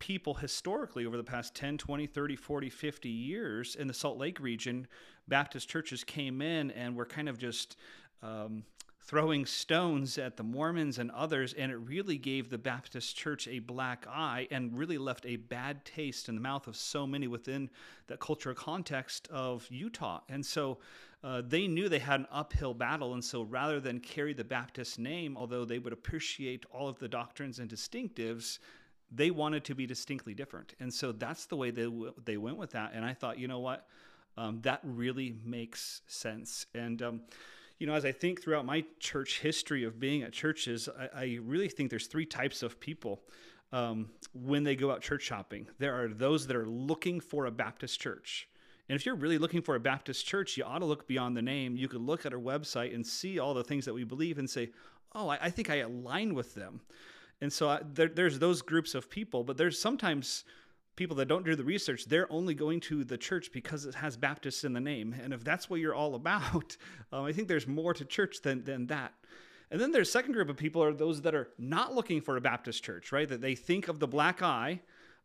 people 0.00 0.34
historically 0.34 1.06
over 1.06 1.16
the 1.16 1.22
past 1.22 1.54
10, 1.54 1.78
20, 1.78 2.08
30, 2.08 2.34
40, 2.34 2.68
50 2.68 3.08
years 3.08 3.76
in 3.76 3.86
the 3.86 3.94
Salt 3.94 4.18
Lake 4.18 4.40
region, 4.40 4.88
Baptist 5.28 5.68
churches 5.68 6.02
came 6.02 6.42
in 6.42 6.72
and 6.72 6.96
were 6.96 7.06
kind 7.06 7.28
of 7.28 7.38
just 7.38 7.76
um, 8.20 8.64
throwing 9.04 9.44
stones 9.44 10.16
at 10.16 10.36
the 10.36 10.42
Mormons 10.42 10.98
and 10.98 11.10
others, 11.10 11.52
and 11.54 11.72
it 11.72 11.76
really 11.76 12.16
gave 12.16 12.48
the 12.48 12.58
Baptist 12.58 13.16
church 13.16 13.48
a 13.48 13.58
black 13.58 14.06
eye 14.08 14.46
and 14.50 14.78
really 14.78 14.96
left 14.98 15.26
a 15.26 15.36
bad 15.36 15.84
taste 15.84 16.28
in 16.28 16.36
the 16.36 16.40
mouth 16.40 16.68
of 16.68 16.76
so 16.76 17.06
many 17.06 17.26
within 17.26 17.68
the 18.06 18.16
cultural 18.16 18.54
context 18.54 19.28
of 19.30 19.66
Utah. 19.70 20.20
And 20.28 20.46
so 20.46 20.78
uh, 21.24 21.42
they 21.44 21.66
knew 21.66 21.88
they 21.88 21.98
had 21.98 22.20
an 22.20 22.26
uphill 22.30 22.74
battle, 22.74 23.14
and 23.14 23.24
so 23.24 23.42
rather 23.42 23.80
than 23.80 23.98
carry 23.98 24.34
the 24.34 24.44
Baptist 24.44 24.98
name, 24.98 25.36
although 25.36 25.64
they 25.64 25.80
would 25.80 25.92
appreciate 25.92 26.64
all 26.70 26.88
of 26.88 26.98
the 27.00 27.08
doctrines 27.08 27.58
and 27.58 27.68
distinctives, 27.68 28.60
they 29.10 29.30
wanted 29.30 29.64
to 29.64 29.74
be 29.74 29.86
distinctly 29.86 30.32
different. 30.32 30.74
And 30.80 30.94
so 30.94 31.12
that's 31.12 31.46
the 31.46 31.56
way 31.56 31.70
they, 31.70 31.82
w- 31.82 32.14
they 32.24 32.36
went 32.36 32.56
with 32.56 32.70
that. 32.70 32.92
And 32.94 33.04
I 33.04 33.14
thought, 33.14 33.38
you 33.38 33.48
know 33.48 33.60
what? 33.60 33.86
Um, 34.36 34.60
that 34.62 34.80
really 34.84 35.36
makes 35.44 36.02
sense. 36.06 36.66
And, 36.74 37.02
um, 37.02 37.20
you 37.82 37.88
know, 37.88 37.94
as 37.94 38.04
I 38.04 38.12
think 38.12 38.40
throughout 38.40 38.64
my 38.64 38.84
church 39.00 39.40
history 39.40 39.82
of 39.82 39.98
being 39.98 40.22
at 40.22 40.32
churches, 40.32 40.88
I, 40.88 41.22
I 41.22 41.38
really 41.42 41.68
think 41.68 41.90
there's 41.90 42.06
three 42.06 42.24
types 42.24 42.62
of 42.62 42.78
people 42.78 43.22
um, 43.72 44.08
when 44.32 44.62
they 44.62 44.76
go 44.76 44.92
out 44.92 45.00
church 45.00 45.22
shopping. 45.22 45.66
There 45.80 46.00
are 46.00 46.06
those 46.06 46.46
that 46.46 46.54
are 46.54 46.64
looking 46.64 47.18
for 47.18 47.46
a 47.46 47.50
Baptist 47.50 48.00
church. 48.00 48.48
And 48.88 48.94
if 48.94 49.04
you're 49.04 49.16
really 49.16 49.36
looking 49.36 49.62
for 49.62 49.74
a 49.74 49.80
Baptist 49.80 50.24
church, 50.24 50.56
you 50.56 50.62
ought 50.62 50.78
to 50.78 50.84
look 50.84 51.08
beyond 51.08 51.36
the 51.36 51.42
name. 51.42 51.74
You 51.74 51.88
could 51.88 52.02
look 52.02 52.24
at 52.24 52.32
our 52.32 52.38
website 52.38 52.94
and 52.94 53.04
see 53.04 53.40
all 53.40 53.52
the 53.52 53.64
things 53.64 53.84
that 53.86 53.94
we 53.94 54.04
believe 54.04 54.38
and 54.38 54.48
say, 54.48 54.70
oh, 55.16 55.28
I, 55.28 55.38
I 55.42 55.50
think 55.50 55.68
I 55.68 55.78
align 55.78 56.34
with 56.34 56.54
them. 56.54 56.82
And 57.40 57.52
so 57.52 57.68
I, 57.68 57.80
there, 57.94 58.06
there's 58.06 58.38
those 58.38 58.62
groups 58.62 58.94
of 58.94 59.10
people, 59.10 59.42
but 59.42 59.56
there's 59.56 59.76
sometimes 59.76 60.44
people 60.96 61.16
that 61.16 61.26
don't 61.26 61.44
do 61.44 61.56
the 61.56 61.64
research, 61.64 62.04
they're 62.06 62.30
only 62.30 62.54
going 62.54 62.80
to 62.80 63.04
the 63.04 63.16
church 63.16 63.50
because 63.52 63.86
it 63.86 63.94
has 63.94 64.16
Baptist 64.16 64.64
in 64.64 64.72
the 64.72 64.80
name. 64.80 65.14
And 65.22 65.32
if 65.32 65.42
that's 65.42 65.70
what 65.70 65.80
you're 65.80 65.94
all 65.94 66.14
about, 66.14 66.76
um, 67.12 67.24
I 67.24 67.32
think 67.32 67.48
there's 67.48 67.66
more 67.66 67.94
to 67.94 68.04
church 68.04 68.42
than, 68.42 68.64
than 68.64 68.86
that. 68.88 69.12
And 69.70 69.80
then 69.80 69.90
there's 69.90 70.12
second 70.12 70.32
group 70.32 70.50
of 70.50 70.56
people 70.58 70.82
are 70.82 70.92
those 70.92 71.22
that 71.22 71.34
are 71.34 71.48
not 71.58 71.94
looking 71.94 72.20
for 72.20 72.36
a 72.36 72.40
Baptist 72.42 72.84
church, 72.84 73.10
right? 73.10 73.26
That 73.26 73.40
they 73.40 73.54
think 73.54 73.88
of 73.88 73.98
the 73.98 74.06
black 74.06 74.42
eye 74.42 74.80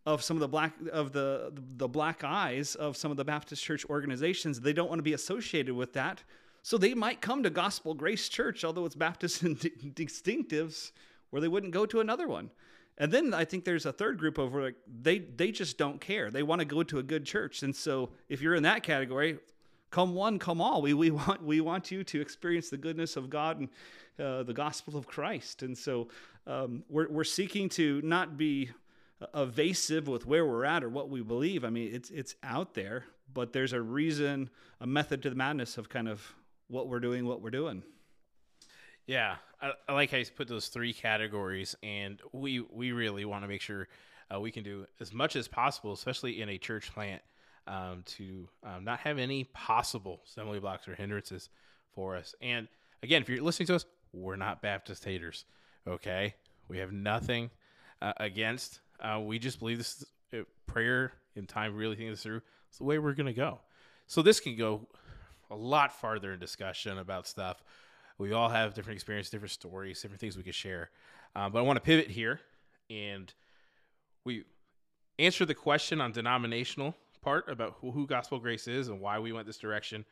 of 0.05 0.23
some 0.23 0.37
of 0.37 0.41
the 0.41 0.47
black 0.47 0.73
of 0.93 1.11
the 1.11 1.51
the 1.75 1.87
black 1.89 2.23
eyes 2.23 2.75
of 2.75 2.95
some 2.95 3.11
of 3.11 3.17
the 3.17 3.25
Baptist 3.25 3.61
church 3.61 3.85
organizations. 3.89 4.61
They 4.61 4.71
don't 4.71 4.87
want 4.87 4.99
to 4.99 5.03
be 5.03 5.11
associated 5.11 5.75
with 5.75 5.91
that. 5.93 6.23
So 6.63 6.77
they 6.77 6.93
might 6.93 7.19
come 7.19 7.43
to 7.43 7.49
Gospel 7.49 7.93
Grace 7.93 8.29
Church, 8.29 8.63
although 8.63 8.85
it's 8.85 8.95
Baptist 8.95 9.43
in 9.43 9.57
distinctives, 9.57 10.91
where 11.29 11.41
they 11.41 11.49
wouldn't 11.49 11.73
go 11.73 11.85
to 11.85 11.99
another 11.99 12.29
one. 12.29 12.51
And 12.97 13.11
then 13.11 13.33
I 13.33 13.45
think 13.45 13.63
there's 13.63 13.85
a 13.85 13.93
third 13.93 14.17
group 14.17 14.37
of 14.37 14.53
like 14.55 14.75
they 15.01 15.19
they 15.19 15.51
just 15.51 15.77
don't 15.77 16.01
care. 16.01 16.31
They 16.31 16.43
want 16.43 16.59
to 16.59 16.65
go 16.65 16.83
to 16.83 16.99
a 16.99 17.03
good 17.03 17.25
church. 17.25 17.63
And 17.63 17.75
so 17.75 18.09
if 18.27 18.41
you're 18.41 18.55
in 18.55 18.63
that 18.63 18.83
category, 18.83 19.37
come 19.91 20.15
one, 20.15 20.39
come 20.39 20.61
all. 20.61 20.81
We 20.81 20.93
we 20.93 21.11
want 21.21 21.43
we 21.43 21.61
want 21.61 21.91
you 21.91 22.03
to 22.03 22.21
experience 22.21 22.69
the 22.69 22.77
goodness 22.77 23.15
of 23.15 23.29
God 23.29 23.59
and 23.59 23.69
uh, 24.19 24.43
the 24.43 24.53
gospel 24.53 24.97
of 24.97 25.07
Christ. 25.07 25.61
And 25.61 25.77
so 25.77 26.07
um, 26.47 26.83
we're 26.89 27.09
we're 27.09 27.23
seeking 27.23 27.69
to 27.69 28.01
not 28.03 28.37
be 28.37 28.71
evasive 29.33 30.07
with 30.07 30.25
where 30.25 30.45
we're 30.45 30.65
at 30.65 30.83
or 30.83 30.89
what 30.89 31.09
we 31.09 31.21
believe. 31.21 31.63
I 31.63 31.69
mean, 31.69 31.93
it's 31.93 32.09
it's 32.09 32.35
out 32.43 32.73
there, 32.73 33.05
but 33.33 33.53
there's 33.53 33.73
a 33.73 33.81
reason, 33.81 34.49
a 34.81 34.87
method 34.87 35.21
to 35.23 35.29
the 35.29 35.35
madness 35.35 35.77
of 35.77 35.89
kind 35.89 36.07
of 36.07 36.33
what 36.67 36.87
we're 36.87 36.99
doing, 36.99 37.25
what 37.25 37.41
we're 37.41 37.49
doing. 37.49 37.83
Yeah, 39.07 39.37
I, 39.61 39.71
I 39.87 39.93
like 39.93 40.11
how 40.11 40.17
you 40.17 40.25
put 40.35 40.49
those 40.49 40.67
three 40.67 40.93
categories, 40.93 41.75
and 41.81 42.21
we 42.33 42.59
we 42.59 42.91
really 42.91 43.23
want 43.23 43.43
to 43.43 43.47
make 43.47 43.61
sure 43.61 43.87
uh, 44.33 44.39
we 44.39 44.51
can 44.51 44.63
do 44.63 44.85
as 44.99 45.13
much 45.13 45.37
as 45.37 45.47
possible, 45.47 45.93
especially 45.93 46.41
in 46.41 46.49
a 46.49 46.57
church 46.57 46.93
plant, 46.93 47.21
um, 47.67 48.03
to 48.05 48.49
um, 48.63 48.83
not 48.83 48.99
have 48.99 49.17
any 49.17 49.45
possible 49.45 50.21
assembly 50.27 50.59
blocks 50.59 50.87
or 50.89 50.95
hindrances 50.95 51.49
for 51.93 52.17
us. 52.17 52.35
And 52.41 52.67
again, 53.01 53.21
if 53.21 53.29
you're 53.29 53.41
listening 53.41 53.67
to 53.67 53.75
us, 53.75 53.85
we're 54.11 54.35
not 54.35 54.61
Baptist 54.61 55.05
haters. 55.05 55.45
Okay, 55.87 56.35
we 56.67 56.79
have 56.79 56.91
nothing 56.91 57.49
uh, 58.01 58.11
against. 58.17 58.81
Uh, 58.99 59.21
we 59.23 59.39
just 59.39 59.59
believe 59.59 59.77
this 59.77 60.01
is, 60.01 60.05
uh, 60.33 60.43
prayer 60.65 61.13
in 61.35 61.47
time, 61.47 61.75
really 61.75 61.95
thinking 61.95 62.11
this 62.11 62.23
through. 62.23 62.41
It's 62.67 62.79
the 62.79 62.83
way 62.83 62.99
we're 62.99 63.13
going 63.13 63.27
to 63.27 63.33
go. 63.33 63.59
So 64.05 64.21
this 64.21 64.41
can 64.41 64.57
go 64.57 64.85
a 65.49 65.55
lot 65.55 65.93
farther 65.93 66.33
in 66.33 66.39
discussion 66.39 66.97
about 66.97 67.25
stuff 67.25 67.63
we 68.17 68.33
all 68.33 68.49
have 68.49 68.73
different 68.73 68.95
experiences, 68.95 69.31
different 69.31 69.51
stories, 69.51 70.01
different 70.01 70.19
things 70.19 70.37
we 70.37 70.43
could 70.43 70.55
share. 70.55 70.89
Um, 71.35 71.51
but 71.51 71.59
I 71.59 71.61
want 71.61 71.77
to 71.77 71.81
pivot 71.81 72.09
here 72.09 72.39
and 72.89 73.33
we 74.23 74.43
answer 75.19 75.45
the 75.45 75.55
question 75.55 76.01
on 76.01 76.11
denominational 76.11 76.95
part 77.21 77.49
about 77.49 77.75
who, 77.81 77.91
who 77.91 78.07
Gospel 78.07 78.39
Grace 78.39 78.67
is 78.67 78.87
and 78.87 78.99
why 78.99 79.19
we 79.19 79.31
went 79.31 79.47
this 79.47 79.57
direction. 79.57 80.05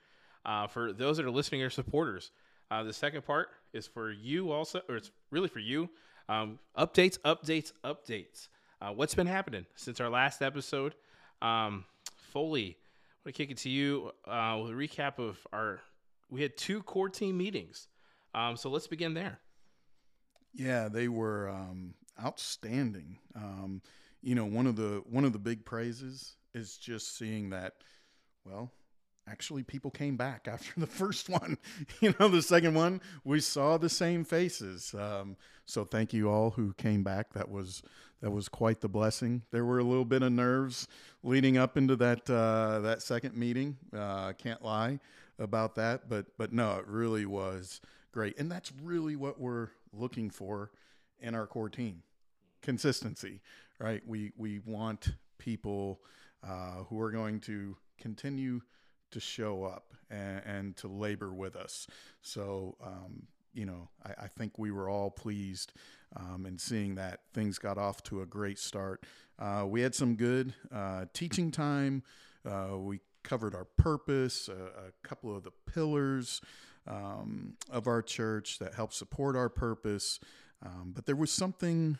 Uh, 0.45 0.67
for 0.67 0.93
those 0.93 1.17
that 1.17 1.25
are 1.25 1.31
listening 1.31 1.62
or 1.63 1.69
supporters, 1.69 2.31
uh, 2.71 2.83
the 2.83 2.93
second 2.93 3.25
part 3.25 3.50
is 3.74 3.88
for 3.88 4.12
you 4.12 4.51
also, 4.51 4.81
or 4.89 4.95
it's 4.95 5.12
really 5.31 5.47
for 5.47 5.59
you. 5.59 5.89
Um, 6.29 6.59
updates, 6.77 7.19
updates, 7.19 7.71
updates. 7.83 8.47
Uh, 8.81 8.91
what's 8.91 9.15
been 9.15 9.27
happening 9.27 9.65
since 9.75 10.00
our 10.00 10.09
last 10.09 10.41
episode? 10.41 10.95
Um, 11.41 11.85
Foley, 12.17 12.77
I 12.77 13.27
want 13.27 13.35
to 13.35 13.43
kick 13.43 13.51
it 13.51 13.57
to 13.59 13.69
you 13.69 14.12
uh, 14.25 14.59
with 14.62 14.71
a 14.71 14.75
recap 14.75 15.19
of 15.19 15.38
our. 15.53 15.81
We 16.29 16.41
had 16.41 16.57
two 16.57 16.81
core 16.83 17.09
team 17.09 17.38
meetings. 17.38 17.88
Um, 18.36 18.58
so 18.58 18.70
let's 18.70 18.88
begin 18.88 19.13
there. 19.13 19.39
Yeah, 20.54 20.89
they 20.89 21.08
were 21.08 21.50
um, 21.50 21.94
outstanding. 22.24 23.18
Um, 23.34 23.82
you 24.22 24.36
know, 24.36 24.46
one 24.46 24.68
of 24.68 24.75
the 24.75 25.01
one 25.10 25.24
of 25.24 25.32
the 25.34 25.39
big 25.39 25.65
praises 25.65 26.36
is 26.54 26.77
just 26.77 27.18
seeing 27.18 27.50
that. 27.51 27.75
Well, 28.46 28.72
actually, 29.27 29.63
people 29.63 29.89
came 29.89 30.18
back 30.18 30.48
after 30.51 30.80
the 30.80 30.88
first 30.88 31.30
one. 31.30 31.58
you 32.01 32.13
know, 32.20 32.27
the 32.27 32.42
second 32.42 32.74
one 32.74 33.01
we 33.24 33.39
saw 33.39 33.77
the 33.77 33.89
same 33.89 34.25
faces. 34.25 34.94
Um, 34.94 35.38
so 35.65 35.86
thank 35.86 36.12
you 36.13 36.30
all 36.30 36.51
who 36.51 36.74
came 36.74 37.04
back. 37.04 37.34
That 37.34 37.50
was 37.50 37.82
that 38.22 38.32
was 38.32 38.50
quite 38.50 38.82
the 38.82 38.89
blessing. 38.89 39.44
There 39.51 39.63
were 39.63 39.80
a 39.80 39.84
little 39.84 40.06
bit 40.06 40.24
of 40.24 40.34
nerves 40.34 40.89
leading 41.24 41.58
up 41.58 41.77
into 41.77 41.96
that 41.98 42.30
uh, 42.30 42.80
that 42.82 43.01
second 43.01 43.38
meeting. 43.38 43.77
Uh, 43.96 44.34
can't 44.34 44.62
lie 44.62 45.00
about 45.39 45.75
that, 45.75 46.10
but 46.10 46.25
but 46.38 46.51
no, 46.51 46.80
it 46.80 46.88
really 46.88 47.25
was 47.25 47.80
great. 48.15 48.39
And 48.39 48.50
that's 48.50 48.72
really 48.81 49.17
what 49.17 49.41
we're 49.41 49.67
looking 49.91 50.29
for 50.29 50.72
in 51.19 51.36
our 51.36 51.45
core 51.45 51.69
team 51.69 52.01
consistency, 52.62 53.41
right? 53.77 54.01
We, 54.07 54.31
we 54.38 54.60
want 54.60 55.10
people 55.38 56.00
uh, 56.41 56.86
who 56.89 57.00
are 57.01 57.12
going 57.12 57.41
to 57.41 57.75
continue 58.00 58.62
to 59.12 59.19
show 59.19 59.65
up 59.65 59.93
and, 60.10 60.41
and 60.45 60.77
to 60.77 60.88
labor 60.88 61.34
with 61.34 61.57
us. 61.57 61.88
So, 62.22 62.77
um, 62.81 63.24
you 63.53 63.65
know, 63.65 63.89
I, 64.05 64.24
I, 64.24 64.27
think 64.27 64.57
we 64.57 64.72
were 64.72 64.89
all 64.89 65.12
pleased 65.12 65.74
um, 66.15 66.45
in 66.45 66.57
seeing 66.57 66.95
that 66.95 67.19
things 67.34 67.60
got 67.60 67.77
off 67.77 68.01
to 68.03 68.22
a 68.22 68.25
great 68.25 68.60
start. 68.60 69.03
Uh, 69.38 69.65
we 69.67 69.81
had 69.81 69.93
some 69.93 70.15
good 70.15 70.53
uh, 70.74 71.05
teaching 71.13 71.51
time. 71.51 72.01
Uh, 72.50 72.77
we 72.77 73.01
covered 73.24 73.53
our 73.53 73.65
purpose, 73.65 74.48
a, 74.48 74.53
a 74.53 75.07
couple 75.07 75.36
of 75.36 75.43
the 75.43 75.51
pillars 75.69 76.39
um, 76.88 77.54
of 77.70 77.88
our 77.88 78.01
church 78.01 78.60
that 78.60 78.75
help 78.75 78.94
support 78.94 79.36
our 79.36 79.50
purpose. 79.50 80.20
Um, 80.65 80.92
but 80.96 81.06
there 81.06 81.15
was 81.15 81.32
something 81.32 81.98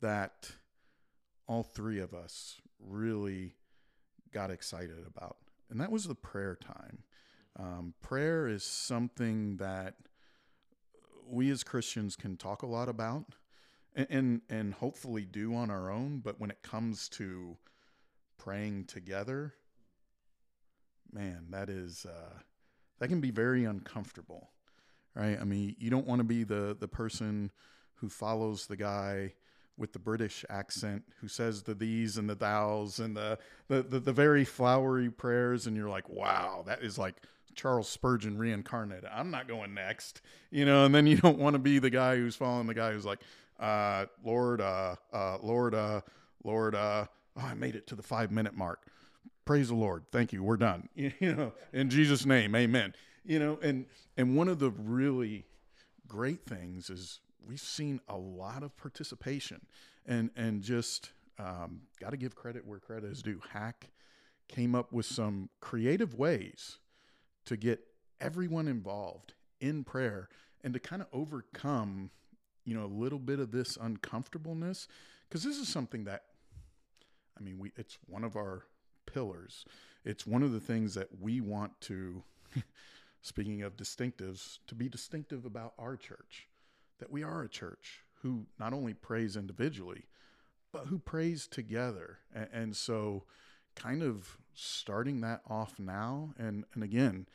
that 0.00 0.50
all 1.46 1.62
three 1.62 1.98
of 1.98 2.14
us 2.14 2.60
really 2.78 3.54
got 4.32 4.50
excited 4.50 5.04
about, 5.06 5.36
and 5.70 5.80
that 5.80 5.90
was 5.90 6.04
the 6.04 6.14
prayer 6.14 6.56
time. 6.56 6.98
Um, 7.58 7.94
prayer 8.00 8.48
is 8.48 8.64
something 8.64 9.58
that 9.58 9.94
we 11.26 11.50
as 11.50 11.62
Christians 11.62 12.16
can 12.16 12.36
talk 12.36 12.62
a 12.62 12.66
lot 12.66 12.88
about 12.88 13.34
and, 13.94 14.06
and, 14.10 14.40
and 14.48 14.74
hopefully 14.74 15.24
do 15.24 15.54
on 15.54 15.70
our 15.70 15.90
own, 15.90 16.20
but 16.24 16.40
when 16.40 16.50
it 16.50 16.62
comes 16.62 17.08
to 17.10 17.56
praying 18.38 18.86
together, 18.86 19.54
man, 21.12 21.46
that 21.50 21.68
is 21.68 22.06
uh, 22.06 22.38
that 23.02 23.08
can 23.08 23.20
be 23.20 23.32
very 23.32 23.64
uncomfortable, 23.64 24.50
right? 25.16 25.36
I 25.40 25.42
mean, 25.42 25.74
you 25.80 25.90
don't 25.90 26.06
want 26.06 26.20
to 26.20 26.24
be 26.24 26.44
the 26.44 26.76
the 26.78 26.86
person 26.86 27.50
who 27.96 28.08
follows 28.08 28.68
the 28.68 28.76
guy 28.76 29.32
with 29.76 29.92
the 29.92 29.98
British 29.98 30.44
accent 30.48 31.02
who 31.20 31.26
says 31.26 31.64
the 31.64 31.74
these 31.74 32.16
and 32.16 32.30
the 32.30 32.36
thous 32.36 33.00
and 33.00 33.16
the 33.16 33.40
the, 33.66 33.82
the, 33.82 33.98
the 33.98 34.12
very 34.12 34.44
flowery 34.44 35.10
prayers, 35.10 35.66
and 35.66 35.76
you're 35.76 35.88
like, 35.88 36.08
wow, 36.08 36.62
that 36.68 36.84
is 36.84 36.96
like 36.96 37.16
Charles 37.56 37.88
Spurgeon 37.88 38.38
reincarnated. 38.38 39.10
I'm 39.12 39.32
not 39.32 39.48
going 39.48 39.74
next, 39.74 40.22
you 40.52 40.64
know. 40.64 40.84
And 40.84 40.94
then 40.94 41.08
you 41.08 41.16
don't 41.16 41.38
want 41.38 41.54
to 41.54 41.58
be 41.58 41.80
the 41.80 41.90
guy 41.90 42.14
who's 42.14 42.36
following 42.36 42.68
the 42.68 42.74
guy 42.74 42.92
who's 42.92 43.04
like, 43.04 43.18
uh, 43.58 44.06
Lord, 44.24 44.60
uh, 44.60 44.94
uh, 45.12 45.38
Lord, 45.42 45.74
uh, 45.74 46.02
Lord, 46.44 46.76
uh, 46.76 47.06
oh, 47.36 47.44
I 47.44 47.54
made 47.54 47.74
it 47.74 47.88
to 47.88 47.96
the 47.96 48.02
five 48.04 48.30
minute 48.30 48.54
mark. 48.56 48.86
Praise 49.44 49.68
the 49.68 49.74
Lord. 49.74 50.04
Thank 50.12 50.32
you. 50.32 50.42
We're 50.42 50.56
done. 50.56 50.88
You 50.94 51.12
know, 51.20 51.52
in 51.72 51.90
Jesus' 51.90 52.24
name, 52.24 52.54
Amen. 52.54 52.94
You 53.24 53.38
know, 53.38 53.58
and 53.62 53.86
and 54.16 54.36
one 54.36 54.48
of 54.48 54.58
the 54.58 54.70
really 54.70 55.44
great 56.08 56.44
things 56.44 56.90
is 56.90 57.20
we've 57.46 57.60
seen 57.60 58.00
a 58.08 58.16
lot 58.16 58.62
of 58.62 58.76
participation, 58.76 59.60
and 60.06 60.30
and 60.36 60.62
just 60.62 61.10
um, 61.38 61.82
got 62.00 62.10
to 62.10 62.16
give 62.16 62.34
credit 62.34 62.66
where 62.66 62.78
credit 62.78 63.10
is 63.10 63.22
due. 63.22 63.40
Hack 63.52 63.90
came 64.48 64.74
up 64.74 64.92
with 64.92 65.06
some 65.06 65.48
creative 65.60 66.14
ways 66.14 66.78
to 67.46 67.56
get 67.56 67.80
everyone 68.20 68.68
involved 68.68 69.34
in 69.60 69.82
prayer 69.84 70.28
and 70.62 70.74
to 70.74 70.80
kind 70.80 71.02
of 71.02 71.08
overcome, 71.12 72.10
you 72.64 72.74
know, 72.74 72.84
a 72.84 72.86
little 72.86 73.18
bit 73.18 73.40
of 73.40 73.50
this 73.50 73.78
uncomfortableness 73.80 74.86
because 75.28 75.42
this 75.42 75.58
is 75.58 75.68
something 75.68 76.04
that 76.04 76.24
I 77.38 77.42
mean, 77.42 77.58
we 77.58 77.72
it's 77.76 77.98
one 78.06 78.24
of 78.24 78.36
our 78.36 78.64
pillars. 79.12 79.64
It's 80.04 80.26
one 80.26 80.42
of 80.42 80.52
the 80.52 80.60
things 80.60 80.94
that 80.94 81.08
we 81.20 81.40
want 81.40 81.80
to 81.82 82.22
speaking 83.22 83.62
of 83.62 83.76
distinctives, 83.76 84.58
to 84.66 84.74
be 84.74 84.88
distinctive 84.88 85.44
about 85.44 85.74
our 85.78 85.96
church. 85.96 86.48
That 86.98 87.10
we 87.10 87.22
are 87.22 87.42
a 87.42 87.48
church 87.48 88.00
who 88.22 88.46
not 88.58 88.72
only 88.72 88.94
prays 88.94 89.36
individually, 89.36 90.04
but 90.72 90.86
who 90.86 90.98
prays 90.98 91.46
together. 91.46 92.18
And, 92.34 92.48
and 92.52 92.76
so 92.76 93.24
kind 93.74 94.02
of 94.02 94.38
starting 94.54 95.22
that 95.22 95.40
off 95.48 95.78
now 95.78 96.34
and 96.38 96.66
and 96.74 96.84
again 96.84 97.26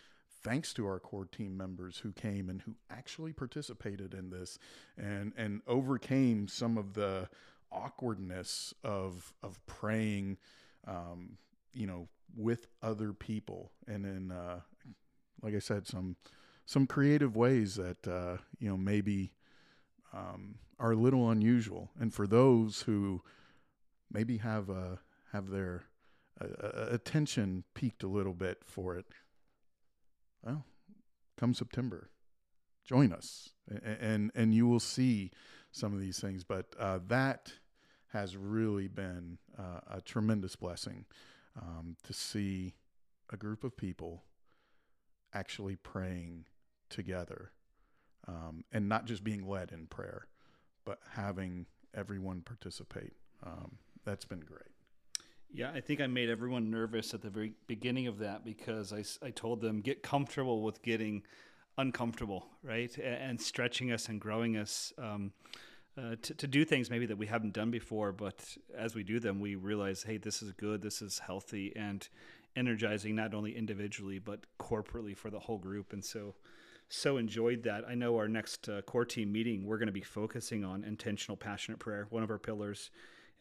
thanks 0.44 0.72
to 0.72 0.86
our 0.86 1.00
core 1.00 1.26
team 1.26 1.58
members 1.58 1.98
who 1.98 2.12
came 2.12 2.48
and 2.48 2.62
who 2.62 2.76
actually 2.92 3.34
participated 3.34 4.14
in 4.14 4.30
this 4.30 4.60
and 5.00 5.34
and 5.36 5.62
overcame 5.66 6.48
some 6.48 6.78
of 6.78 6.94
the 6.94 7.28
awkwardness 7.72 8.72
of 8.84 9.34
of 9.42 9.60
praying 9.66 10.38
um, 10.88 11.40
you 11.78 11.88
know 11.88 12.08
with 12.36 12.68
other 12.82 13.14
people. 13.14 13.72
And 13.88 14.06
in 14.06 14.32
uh, 14.32 14.62
like 15.42 15.56
I 15.56 15.60
said 15.60 15.88
some 15.88 16.16
some 16.66 16.88
creative 16.88 17.36
ways 17.36 17.76
that 17.76 18.08
uh, 18.08 18.38
you 18.60 18.70
know 18.70 18.78
maybe 18.78 19.34
um, 20.14 20.56
are 20.80 20.92
a 20.92 20.98
little 20.98 21.30
unusual. 21.30 21.92
And 22.00 22.14
for 22.14 22.28
those 22.28 22.82
who 22.82 23.22
maybe 24.12 24.38
have 24.38 24.70
uh, 24.70 24.98
have 25.32 25.50
their 25.50 25.84
uh, 26.42 26.88
attention 26.90 27.64
piqued 27.74 28.04
a 28.04 28.08
little 28.08 28.34
bit 28.34 28.60
for 28.64 28.96
it 28.96 29.06
well 30.44 30.66
come 31.36 31.54
September 31.54 32.12
join 32.86 33.12
us. 33.12 33.50
And 33.70 33.98
and, 34.00 34.32
and 34.34 34.54
you 34.54 34.68
will 34.68 34.80
see 34.80 35.32
some 35.72 35.94
of 35.94 36.00
these 36.00 36.20
things. 36.20 36.44
But 36.44 36.68
uh, 36.80 37.00
that 37.08 37.52
has 38.14 38.38
really 38.38 38.88
been 38.88 39.38
uh, 39.60 39.82
a 39.92 40.02
tremendous 40.02 40.56
blessing 40.56 41.06
um, 41.62 41.96
to 42.04 42.14
see 42.14 42.74
a 43.32 43.38
group 43.38 43.64
of 43.64 43.76
people 43.76 44.24
actually 45.34 45.76
praying 45.76 46.46
together 46.90 47.52
um, 48.28 48.64
and 48.72 48.88
not 48.88 49.06
just 49.06 49.24
being 49.24 49.48
led 49.48 49.72
in 49.72 49.88
prayer, 49.88 50.28
but 50.86 51.00
having 51.12 51.66
everyone 51.94 52.42
participate. 52.42 53.14
Um, 53.46 53.78
that's 54.06 54.26
been 54.26 54.40
great. 54.40 54.62
Yeah, 55.54 55.72
I 55.72 55.80
think 55.80 56.02
I 56.02 56.08
made 56.08 56.30
everyone 56.30 56.70
nervous 56.70 57.14
at 57.14 57.22
the 57.22 57.30
very 57.30 57.54
beginning 57.68 58.08
of 58.08 58.20
that 58.20 58.44
because 58.44 58.92
I, 58.92 59.04
I 59.26 59.32
told 59.32 59.62
them 59.62 59.80
get 59.80 60.04
comfortable 60.04 60.62
with 60.62 60.82
getting 60.82 61.24
uncomfortable, 61.78 62.48
right? 62.64 62.96
And 62.98 63.40
stretching 63.40 63.92
us 63.92 64.10
and 64.10 64.20
growing 64.20 64.58
us. 64.58 64.92
Um, 64.98 65.32
uh, 65.98 66.16
to, 66.22 66.34
to 66.36 66.48
do 66.48 66.64
things 66.64 66.90
maybe 66.90 67.06
that 67.08 67.18
we 67.18 67.26
haven't 67.26 67.54
done 67.54 67.72
before, 67.72 68.12
but 68.12 68.56
as 68.78 68.94
we 68.94 69.04
do 69.04 69.20
them, 69.20 69.40
we 69.40 69.56
realize, 69.56 70.04
hey, 70.04 70.18
this 70.18 70.42
is 70.42 70.52
good, 70.52 70.82
this 70.82 71.02
is 71.02 71.20
healthy, 71.20 71.74
and 71.76 72.08
energizing 72.56 73.16
not 73.16 73.34
only 73.34 73.56
individually 73.56 74.20
but 74.20 74.42
corporately 74.60 75.16
for 75.16 75.30
the 75.30 75.40
whole 75.40 75.58
group. 75.58 75.94
And 75.94 76.04
so, 76.04 76.36
so 76.90 77.18
enjoyed 77.18 77.64
that. 77.64 77.84
I 77.88 77.96
know 77.96 78.18
our 78.18 78.28
next 78.28 78.70
uh, 78.70 78.82
core 78.84 79.06
team 79.06 79.32
meeting, 79.32 79.66
we're 79.66 79.78
going 79.78 79.88
to 79.88 79.94
be 79.94 80.02
focusing 80.02 80.64
on 80.64 80.84
intentional, 80.84 81.36
passionate 81.36 81.80
prayer, 81.80 82.08
one 82.10 82.24
of 82.24 82.30
our 82.30 82.40
pillars, 82.40 82.92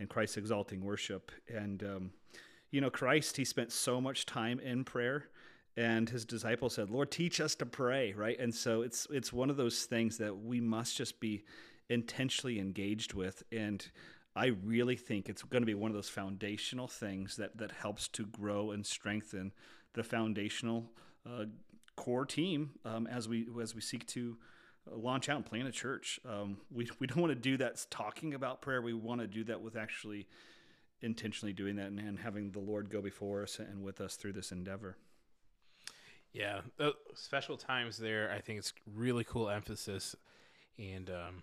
and 0.00 0.08
Christ 0.08 0.38
exalting 0.38 0.82
worship. 0.82 1.32
And 1.48 1.82
um, 1.82 2.10
you 2.70 2.80
know, 2.80 2.90
Christ, 2.90 3.36
he 3.36 3.44
spent 3.44 3.70
so 3.70 4.00
much 4.00 4.26
time 4.26 4.60
in 4.60 4.84
prayer 4.84 5.28
and 5.76 6.08
his 6.08 6.24
disciples 6.24 6.74
said 6.74 6.88
lord 6.88 7.10
teach 7.10 7.38
us 7.38 7.54
to 7.54 7.66
pray 7.66 8.14
right 8.14 8.38
and 8.40 8.54
so 8.54 8.80
it's 8.80 9.06
it's 9.10 9.30
one 9.30 9.50
of 9.50 9.58
those 9.58 9.84
things 9.84 10.16
that 10.16 10.34
we 10.34 10.58
must 10.58 10.96
just 10.96 11.20
be 11.20 11.44
intentionally 11.88 12.58
engaged 12.58 13.14
with 13.14 13.42
and 13.52 13.90
I 14.36 14.48
really 14.64 14.96
think 14.96 15.30
it's 15.30 15.42
going 15.42 15.62
to 15.62 15.66
be 15.66 15.74
one 15.74 15.90
of 15.90 15.94
those 15.94 16.10
foundational 16.10 16.86
things 16.86 17.36
that 17.36 17.56
that 17.56 17.72
helps 17.72 18.06
to 18.08 18.26
grow 18.26 18.70
and 18.70 18.84
strengthen 18.84 19.52
the 19.94 20.04
foundational 20.04 20.90
uh, 21.26 21.46
core 21.96 22.26
team 22.26 22.72
um, 22.84 23.06
as 23.06 23.28
we 23.28 23.48
as 23.60 23.74
we 23.74 23.80
seek 23.80 24.06
to 24.08 24.36
launch 24.90 25.28
out 25.28 25.36
and 25.36 25.46
plant 25.46 25.66
a 25.66 25.72
church. 25.72 26.20
Um, 26.28 26.58
we 26.70 26.88
we 27.00 27.06
don't 27.06 27.18
want 27.18 27.30
to 27.30 27.34
do 27.34 27.56
that 27.56 27.84
talking 27.90 28.34
about 28.34 28.60
prayer. 28.60 28.82
We 28.82 28.92
want 28.92 29.22
to 29.22 29.26
do 29.26 29.42
that 29.44 29.62
with 29.62 29.74
actually 29.74 30.28
intentionally 31.00 31.54
doing 31.54 31.76
that 31.76 31.86
and, 31.86 31.98
and 31.98 32.18
having 32.18 32.50
the 32.50 32.60
Lord 32.60 32.90
go 32.90 33.00
before 33.00 33.42
us 33.42 33.58
and 33.58 33.82
with 33.82 34.00
us 34.00 34.16
through 34.16 34.32
this 34.34 34.52
endeavor. 34.52 34.96
Yeah, 36.32 36.60
special 37.14 37.56
times 37.56 37.96
there. 37.96 38.30
I 38.30 38.40
think 38.40 38.58
it's 38.58 38.74
really 38.94 39.24
cool 39.24 39.48
emphasis, 39.48 40.14
and 40.78 41.08
um, 41.08 41.42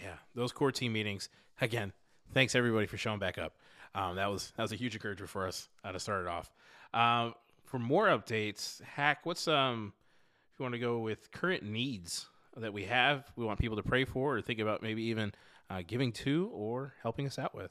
yeah, 0.00 0.16
those 0.34 0.52
core 0.52 0.72
team 0.72 0.92
meetings 0.92 1.28
again. 1.60 1.92
Thanks 2.32 2.54
everybody 2.54 2.86
for 2.86 2.96
showing 2.96 3.18
back 3.18 3.38
up. 3.38 3.54
Um, 3.94 4.16
that 4.16 4.30
was 4.30 4.52
that 4.56 4.62
was 4.62 4.72
a 4.72 4.76
huge 4.76 4.94
encouragement 4.94 5.30
for 5.30 5.46
us 5.46 5.68
uh, 5.84 5.92
to 5.92 6.00
start 6.00 6.22
it 6.22 6.28
off. 6.28 6.50
Um, 6.92 7.34
for 7.64 7.78
more 7.78 8.06
updates, 8.06 8.82
hack. 8.82 9.20
What's 9.24 9.48
um, 9.48 9.92
if 10.52 10.58
you 10.58 10.64
want 10.64 10.74
to 10.74 10.80
go 10.80 10.98
with 10.98 11.30
current 11.32 11.62
needs 11.62 12.26
that 12.56 12.72
we 12.72 12.84
have, 12.84 13.32
we 13.36 13.44
want 13.44 13.58
people 13.58 13.76
to 13.76 13.82
pray 13.82 14.04
for 14.04 14.36
or 14.36 14.40
think 14.40 14.60
about 14.60 14.82
maybe 14.82 15.02
even 15.04 15.32
uh, 15.70 15.82
giving 15.86 16.12
to 16.12 16.50
or 16.52 16.94
helping 17.02 17.26
us 17.26 17.38
out 17.38 17.54
with. 17.54 17.70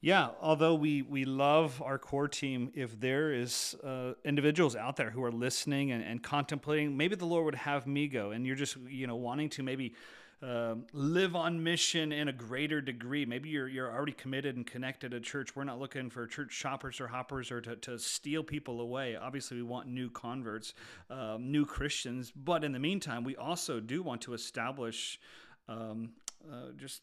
Yeah, 0.00 0.30
although 0.40 0.74
we 0.74 1.02
we 1.02 1.24
love 1.24 1.80
our 1.80 1.96
core 1.96 2.26
team, 2.26 2.72
if 2.74 2.98
there 2.98 3.32
is 3.32 3.76
uh, 3.84 4.14
individuals 4.24 4.74
out 4.74 4.96
there 4.96 5.10
who 5.10 5.22
are 5.22 5.30
listening 5.30 5.92
and, 5.92 6.02
and, 6.02 6.20
contemplating, 6.20 6.96
maybe 6.96 7.14
the 7.14 7.24
Lord 7.24 7.44
would 7.44 7.54
have 7.54 7.86
me 7.86 8.08
go, 8.08 8.32
and 8.32 8.44
you're 8.44 8.56
just 8.56 8.76
you 8.88 9.06
know 9.06 9.14
wanting 9.14 9.48
to 9.50 9.62
maybe 9.62 9.94
um, 10.42 10.86
live 10.92 11.36
on 11.36 11.62
mission 11.62 12.10
in 12.10 12.26
a 12.26 12.32
greater 12.32 12.80
degree. 12.80 13.24
Maybe 13.24 13.48
you're 13.48 13.68
you're 13.68 13.92
already 13.92 14.12
committed 14.12 14.56
and 14.56 14.66
connected 14.66 15.12
to 15.12 15.20
church. 15.20 15.54
We're 15.54 15.64
not 15.64 15.78
looking 15.78 16.10
for 16.10 16.26
church 16.26 16.52
shoppers 16.52 17.00
or 17.00 17.06
hoppers 17.06 17.52
or 17.52 17.60
to, 17.60 17.76
to 17.76 17.98
steal 17.98 18.42
people 18.42 18.80
away. 18.80 19.14
Obviously, 19.14 19.58
we 19.58 19.62
want 19.62 19.86
new 19.86 20.10
converts, 20.10 20.74
um, 21.10 21.52
new 21.52 21.64
Christians. 21.64 22.32
But 22.34 22.64
in 22.64 22.72
the 22.72 22.80
meantime, 22.80 23.22
we 23.22 23.36
also 23.36 23.78
do 23.78 24.02
want 24.02 24.20
to 24.22 24.34
establish 24.34 25.20
um, 25.68 26.10
uh, 26.50 26.72
just 26.76 27.02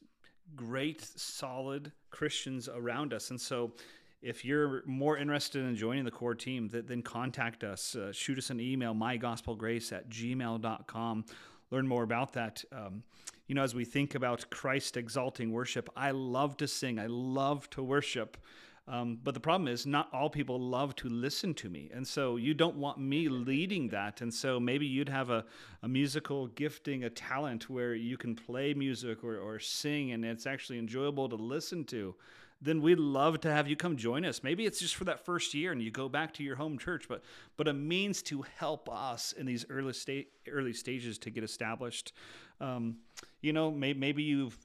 great, 0.56 1.02
solid 1.02 1.94
Christians 2.10 2.68
around 2.68 3.14
us. 3.14 3.30
And 3.30 3.40
so, 3.40 3.72
if 4.22 4.44
you're 4.44 4.84
more 4.86 5.18
interested 5.18 5.64
in 5.64 5.78
joining 5.78 6.04
the 6.04 6.12
core 6.12 6.36
team, 6.36 6.68
then 6.68 7.02
contact 7.02 7.64
us. 7.64 7.96
Uh, 7.96 8.12
shoot 8.12 8.38
us 8.38 8.50
an 8.50 8.60
email, 8.60 8.94
mygospelgrace 8.94 9.94
at 9.94 10.10
gmail.com 10.10 11.24
learn 11.72 11.88
more 11.88 12.04
about 12.04 12.34
that. 12.34 12.64
Um, 12.72 13.04
you 13.48 13.56
know, 13.56 13.64
as 13.64 13.74
we 13.74 13.86
think 13.86 14.16
about 14.16 14.50
Christ 14.50 14.96
exalting 14.96 15.52
worship, 15.52 15.90
I 15.96 16.12
love 16.12 16.58
to 16.58 16.68
sing, 16.68 17.00
I 17.00 17.08
love 17.08 17.70
to 17.72 17.84
worship. 17.84 18.38
Um, 18.88 19.20
but 19.24 19.36
the 19.36 19.40
problem 19.40 19.68
is, 19.68 19.86
not 19.86 20.10
all 20.12 20.32
people 20.32 20.60
love 20.60 20.96
to 20.96 21.10
listen 21.10 21.54
to 21.56 21.70
me. 21.70 21.92
And 21.94 22.08
so 22.08 22.38
you 22.38 22.56
don't 22.56 22.76
want 22.76 22.98
me 22.98 23.30
leading 23.30 23.90
that. 23.90 24.22
And 24.22 24.34
so 24.34 24.60
maybe 24.60 24.88
you'd 24.88 25.10
have 25.10 25.30
a, 25.30 25.46
a 25.84 25.88
musical 25.88 26.48
gifting, 26.48 27.04
a 27.04 27.10
talent 27.10 27.70
where 27.70 27.94
you 27.94 28.18
can 28.18 28.36
play 28.36 28.74
music 28.74 29.24
or, 29.24 29.38
or 29.38 29.60
sing, 29.60 30.12
and 30.14 30.26
it's 30.26 30.48
actually 30.48 30.80
enjoyable 30.80 31.30
to 31.30 31.36
listen 31.36 31.84
to. 31.86 32.16
Then 32.62 32.82
we'd 32.82 33.00
love 33.00 33.40
to 33.42 33.52
have 33.52 33.68
you 33.68 33.76
come 33.76 33.96
join 33.96 34.26
us. 34.26 34.44
Maybe 34.44 34.66
it's 34.66 34.80
just 34.80 34.96
for 34.96 35.06
that 35.06 35.26
first 35.26 35.54
year 35.54 35.72
and 35.72 35.82
you 35.82 35.92
go 35.92 36.10
back 36.10 36.34
to 36.36 36.44
your 36.44 36.56
home 36.56 36.78
church, 36.78 37.08
but 37.08 37.24
but 37.58 37.68
a 37.68 37.74
means 37.74 38.22
to 38.24 38.44
help 38.58 38.90
us 38.90 39.32
in 39.32 39.46
these 39.46 39.66
early 39.70 39.94
state 39.94 40.30
early 40.52 40.74
stages 40.74 41.18
to 41.20 41.30
get 41.30 41.44
established. 41.44 42.14
Um, 42.60 42.98
you 43.42 43.54
know, 43.54 43.72
may, 43.72 43.94
maybe 43.94 44.24
you've 44.24 44.58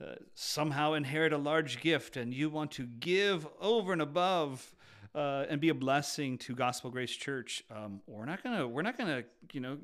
uh, 0.00 0.14
somehow 0.34 0.94
inherit 0.94 1.32
a 1.32 1.38
large 1.38 1.80
gift 1.80 2.16
and 2.16 2.32
you 2.32 2.48
want 2.48 2.70
to 2.72 2.86
give 2.86 3.46
over 3.60 3.92
and 3.92 4.00
above 4.00 4.74
uh, 5.14 5.44
and 5.50 5.60
be 5.60 5.68
a 5.68 5.74
blessing 5.74 6.38
to 6.38 6.54
Gospel 6.54 6.90
Grace 6.90 7.14
Church. 7.14 7.64
Um, 7.70 8.00
we're 8.06 8.24
not 8.24 8.42
gonna 8.42 8.66
we're 8.66 8.82
not 8.82 8.96
gonna 8.96 9.24
you 9.52 9.60
know 9.60 9.76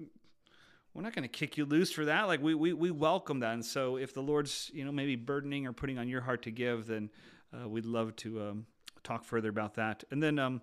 we're 0.95 1.03
not 1.03 1.15
going 1.15 1.23
to 1.23 1.29
kick 1.29 1.57
you 1.57 1.65
loose 1.65 1.93
for 1.93 2.07
that. 2.07 2.27
Like 2.27 2.43
we, 2.43 2.55
we, 2.57 2.73
we 2.73 2.91
welcome 2.91 3.39
that. 3.41 3.55
And 3.55 3.65
so 3.65 3.99
if 3.99 4.15
the 4.15 4.21
Lord's, 4.21 4.69
you 4.75 4.85
know, 4.85 4.91
maybe 4.91 5.15
burdening 5.15 5.65
or 5.65 5.73
putting 5.73 5.97
on 5.97 6.09
your 6.09 6.21
heart 6.21 6.43
to 6.43 6.51
give, 6.51 6.89
then 6.89 7.09
uh, 7.53 7.69
we'd 7.69 7.87
love 7.87 8.15
to 8.17 8.43
um, 8.43 8.67
talk 9.03 9.25
further 9.25 9.49
about 9.49 9.75
that. 9.75 10.05
And 10.11 10.23
then 10.23 10.39
um, 10.39 10.63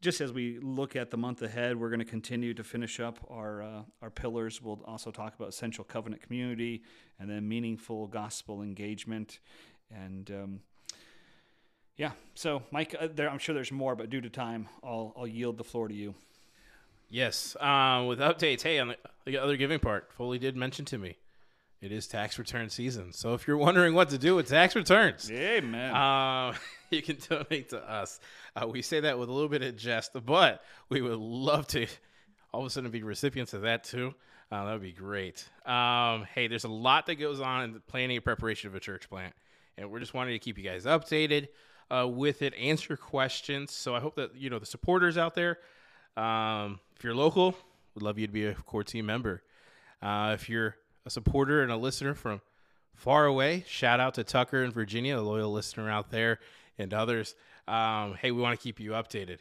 just 0.00 0.20
as 0.20 0.32
we 0.32 0.58
look 0.58 0.96
at 0.96 1.10
the 1.10 1.16
month 1.16 1.42
ahead, 1.42 1.78
we're 1.78 1.88
going 1.88 2.00
to 2.00 2.04
continue 2.04 2.54
to 2.54 2.64
finish 2.64 3.00
up 3.00 3.18
our, 3.30 3.62
uh, 3.62 3.82
our 4.02 4.10
pillars. 4.10 4.60
We'll 4.60 4.82
also 4.84 5.10
talk 5.10 5.34
about 5.34 5.48
essential 5.48 5.84
covenant 5.84 6.22
community 6.22 6.82
and 7.18 7.30
then 7.30 7.48
meaningful 7.48 8.06
gospel 8.06 8.62
engagement. 8.62 9.40
And, 9.90 10.30
um, 10.30 10.60
yeah, 11.96 12.12
so 12.34 12.62
Mike, 12.70 12.94
uh, 12.98 13.08
there, 13.14 13.30
I'm 13.30 13.38
sure 13.38 13.54
there's 13.54 13.72
more, 13.72 13.96
but 13.96 14.10
due 14.10 14.20
to 14.20 14.28
time, 14.28 14.68
I'll, 14.84 15.14
I'll 15.16 15.26
yield 15.26 15.56
the 15.56 15.64
floor 15.64 15.88
to 15.88 15.94
you. 15.94 16.14
Yes. 17.08 17.56
Um, 17.60 18.06
with 18.06 18.18
updates, 18.18 18.62
hey, 18.62 18.78
on 18.78 18.88
the, 18.88 18.96
the 19.24 19.38
other 19.38 19.56
giving 19.56 19.78
part, 19.78 20.12
Foley 20.12 20.38
did 20.38 20.56
mention 20.56 20.84
to 20.86 20.98
me 20.98 21.16
it 21.86 21.92
is 21.92 22.08
tax 22.08 22.36
return 22.36 22.68
season. 22.68 23.12
So 23.12 23.34
if 23.34 23.46
you're 23.46 23.56
wondering 23.56 23.94
what 23.94 24.10
to 24.10 24.18
do 24.18 24.34
with 24.34 24.48
tax 24.48 24.74
returns, 24.74 25.30
Amen. 25.30 25.94
um, 25.94 26.54
you 26.90 27.00
can 27.00 27.16
donate 27.28 27.68
to 27.70 27.78
us. 27.78 28.18
Uh, 28.56 28.66
we 28.66 28.82
say 28.82 29.00
that 29.00 29.18
with 29.18 29.28
a 29.28 29.32
little 29.32 29.48
bit 29.48 29.62
of 29.62 29.76
jest, 29.76 30.10
but 30.26 30.64
we 30.88 31.00
would 31.00 31.18
love 31.18 31.68
to 31.68 31.86
all 32.52 32.62
of 32.62 32.66
a 32.66 32.70
sudden 32.70 32.90
be 32.90 33.04
recipients 33.04 33.54
of 33.54 33.62
that 33.62 33.84
too. 33.84 34.14
Uh, 34.50 34.64
that 34.64 34.72
would 34.72 34.82
be 34.82 34.92
great. 34.92 35.48
Um, 35.64 36.26
hey, 36.34 36.48
there's 36.48 36.64
a 36.64 36.68
lot 36.68 37.06
that 37.06 37.16
goes 37.16 37.40
on 37.40 37.62
in 37.62 37.72
the 37.72 37.80
planning 37.80 38.16
and 38.16 38.24
preparation 38.24 38.68
of 38.68 38.74
a 38.74 38.80
church 38.80 39.08
plant, 39.08 39.34
and 39.78 39.88
we're 39.88 40.00
just 40.00 40.12
wanting 40.12 40.34
to 40.34 40.40
keep 40.40 40.58
you 40.58 40.64
guys 40.64 40.86
updated 40.86 41.48
uh, 41.88 42.08
with 42.08 42.42
it, 42.42 42.52
answer 42.54 42.96
questions. 42.96 43.72
So 43.72 43.94
I 43.94 44.00
hope 44.00 44.16
that 44.16 44.34
you 44.34 44.50
know 44.50 44.58
the 44.58 44.66
supporters 44.66 45.16
out 45.16 45.36
there. 45.36 45.58
Um, 46.16 46.80
if 46.96 47.04
you're 47.04 47.14
local, 47.14 47.54
we'd 47.94 48.02
love 48.02 48.18
you 48.18 48.26
to 48.26 48.32
be 48.32 48.46
a 48.46 48.54
core 48.54 48.82
team 48.82 49.06
member. 49.06 49.44
Uh, 50.02 50.32
if 50.34 50.48
you're 50.48 50.76
a 51.06 51.10
supporter 51.10 51.62
and 51.62 51.70
a 51.70 51.76
listener 51.76 52.14
from 52.14 52.42
far 52.94 53.24
away, 53.26 53.64
shout 53.66 54.00
out 54.00 54.14
to 54.14 54.24
Tucker 54.24 54.62
in 54.64 54.72
Virginia, 54.72 55.18
a 55.18 55.22
loyal 55.22 55.52
listener 55.52 55.88
out 55.88 56.10
there, 56.10 56.40
and 56.78 56.92
others. 56.92 57.34
Um, 57.68 58.14
hey, 58.20 58.32
we 58.32 58.42
want 58.42 58.58
to 58.58 58.62
keep 58.62 58.80
you 58.80 58.90
updated. 58.90 59.38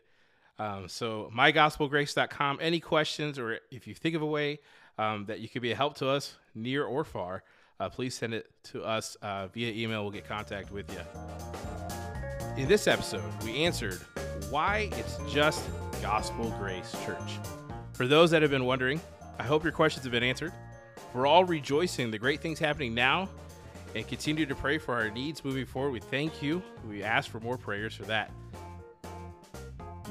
Um, 0.58 0.88
so, 0.88 1.32
mygospelgrace.com. 1.36 2.60
Any 2.62 2.80
questions, 2.80 3.40
or 3.40 3.60
if 3.72 3.88
you 3.88 3.94
think 3.94 4.16
of 4.16 4.22
a 4.22 4.26
way 4.26 4.60
um, 4.98 5.26
that 5.26 5.40
you 5.40 5.50
could 5.50 5.62
be 5.62 5.72
a 5.72 5.76
help 5.76 5.96
to 5.98 6.08
us, 6.08 6.36
near 6.54 6.86
or 6.86 7.04
far, 7.04 7.44
uh, 7.80 7.90
please 7.90 8.16
send 8.16 8.34
it 8.34 8.50
to 8.64 8.84
us 8.84 9.18
uh, 9.22 9.48
via 9.48 9.74
email. 9.74 10.04
We'll 10.04 10.12
get 10.12 10.26
contact 10.26 10.72
with 10.72 10.90
you. 10.92 12.62
In 12.62 12.70
this 12.70 12.88
episode, 12.88 13.24
we 13.44 13.66
answered 13.66 14.00
why 14.50 14.90
it's 14.94 15.18
just 15.30 15.68
Gospel 16.02 16.56
Grace 16.58 16.96
Church. 17.06 17.40
For 17.94 18.08
those 18.08 18.32
that 18.32 18.42
have 18.42 18.52
been 18.52 18.66
wondering, 18.66 19.02
I 19.40 19.44
hope 19.44 19.64
your 19.64 19.74
questions 19.74 20.06
have 20.06 20.12
been 20.12 20.24
answered. 20.24 20.54
We're 21.16 21.28
all 21.28 21.46
rejoicing 21.46 22.12
the 22.12 22.20
great 22.20 22.42
things 22.42 22.60
happening 22.60 22.94
now 22.94 23.30
and 23.96 24.06
continue 24.06 24.46
to 24.46 24.54
pray 24.54 24.78
for 24.78 24.94
our 24.94 25.10
needs 25.10 25.46
moving 25.46 25.66
forward. 25.66 25.92
We 25.92 26.02
thank 26.02 26.44
you. 26.44 26.62
We 26.90 27.04
ask 27.04 27.32
for 27.32 27.40
more 27.40 27.58
prayers 27.58 27.96
for 27.96 28.04
that. 28.04 28.32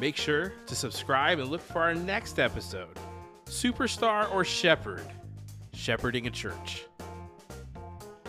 Make 0.00 0.16
sure 0.16 0.54
to 0.66 0.74
subscribe 0.74 1.40
and 1.40 1.50
look 1.50 1.60
for 1.60 1.82
our 1.82 1.94
next 1.94 2.38
episode 2.38 2.98
Superstar 3.44 4.32
or 4.32 4.46
Shepherd? 4.46 5.06
Shepherding 5.74 6.26
a 6.26 6.30
Church. 6.30 6.86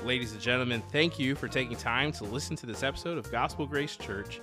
Ladies 0.03 0.33
and 0.33 0.41
gentlemen, 0.41 0.83
thank 0.91 1.17
you 1.17 1.33
for 1.33 1.47
taking 1.47 1.77
time 1.77 2.11
to 2.11 2.25
listen 2.25 2.57
to 2.57 2.65
this 2.65 2.83
episode 2.83 3.17
of 3.17 3.31
Gospel 3.31 3.65
Grace 3.65 3.95
Church 3.95 4.41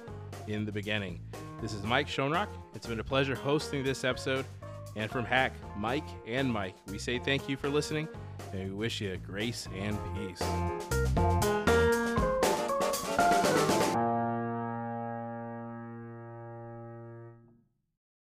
in 0.48 0.64
the 0.64 0.72
beginning. 0.72 1.20
This 1.60 1.74
is 1.74 1.82
Mike 1.82 2.08
Schoenrock. 2.08 2.48
It's 2.74 2.86
been 2.86 2.98
a 2.98 3.04
pleasure 3.04 3.34
hosting 3.34 3.84
this 3.84 4.04
episode. 4.04 4.46
And 4.96 5.10
from 5.10 5.24
Hack, 5.24 5.54
Mike 5.76 6.08
and 6.26 6.52
Mike, 6.52 6.74
we 6.88 6.98
say 6.98 7.18
thank 7.18 7.48
you 7.48 7.56
for 7.56 7.68
listening 7.68 8.08
and 8.52 8.70
we 8.70 8.74
wish 8.74 9.00
you 9.00 9.16
grace 9.16 9.68
and 9.74 9.98
peace. 10.14 11.31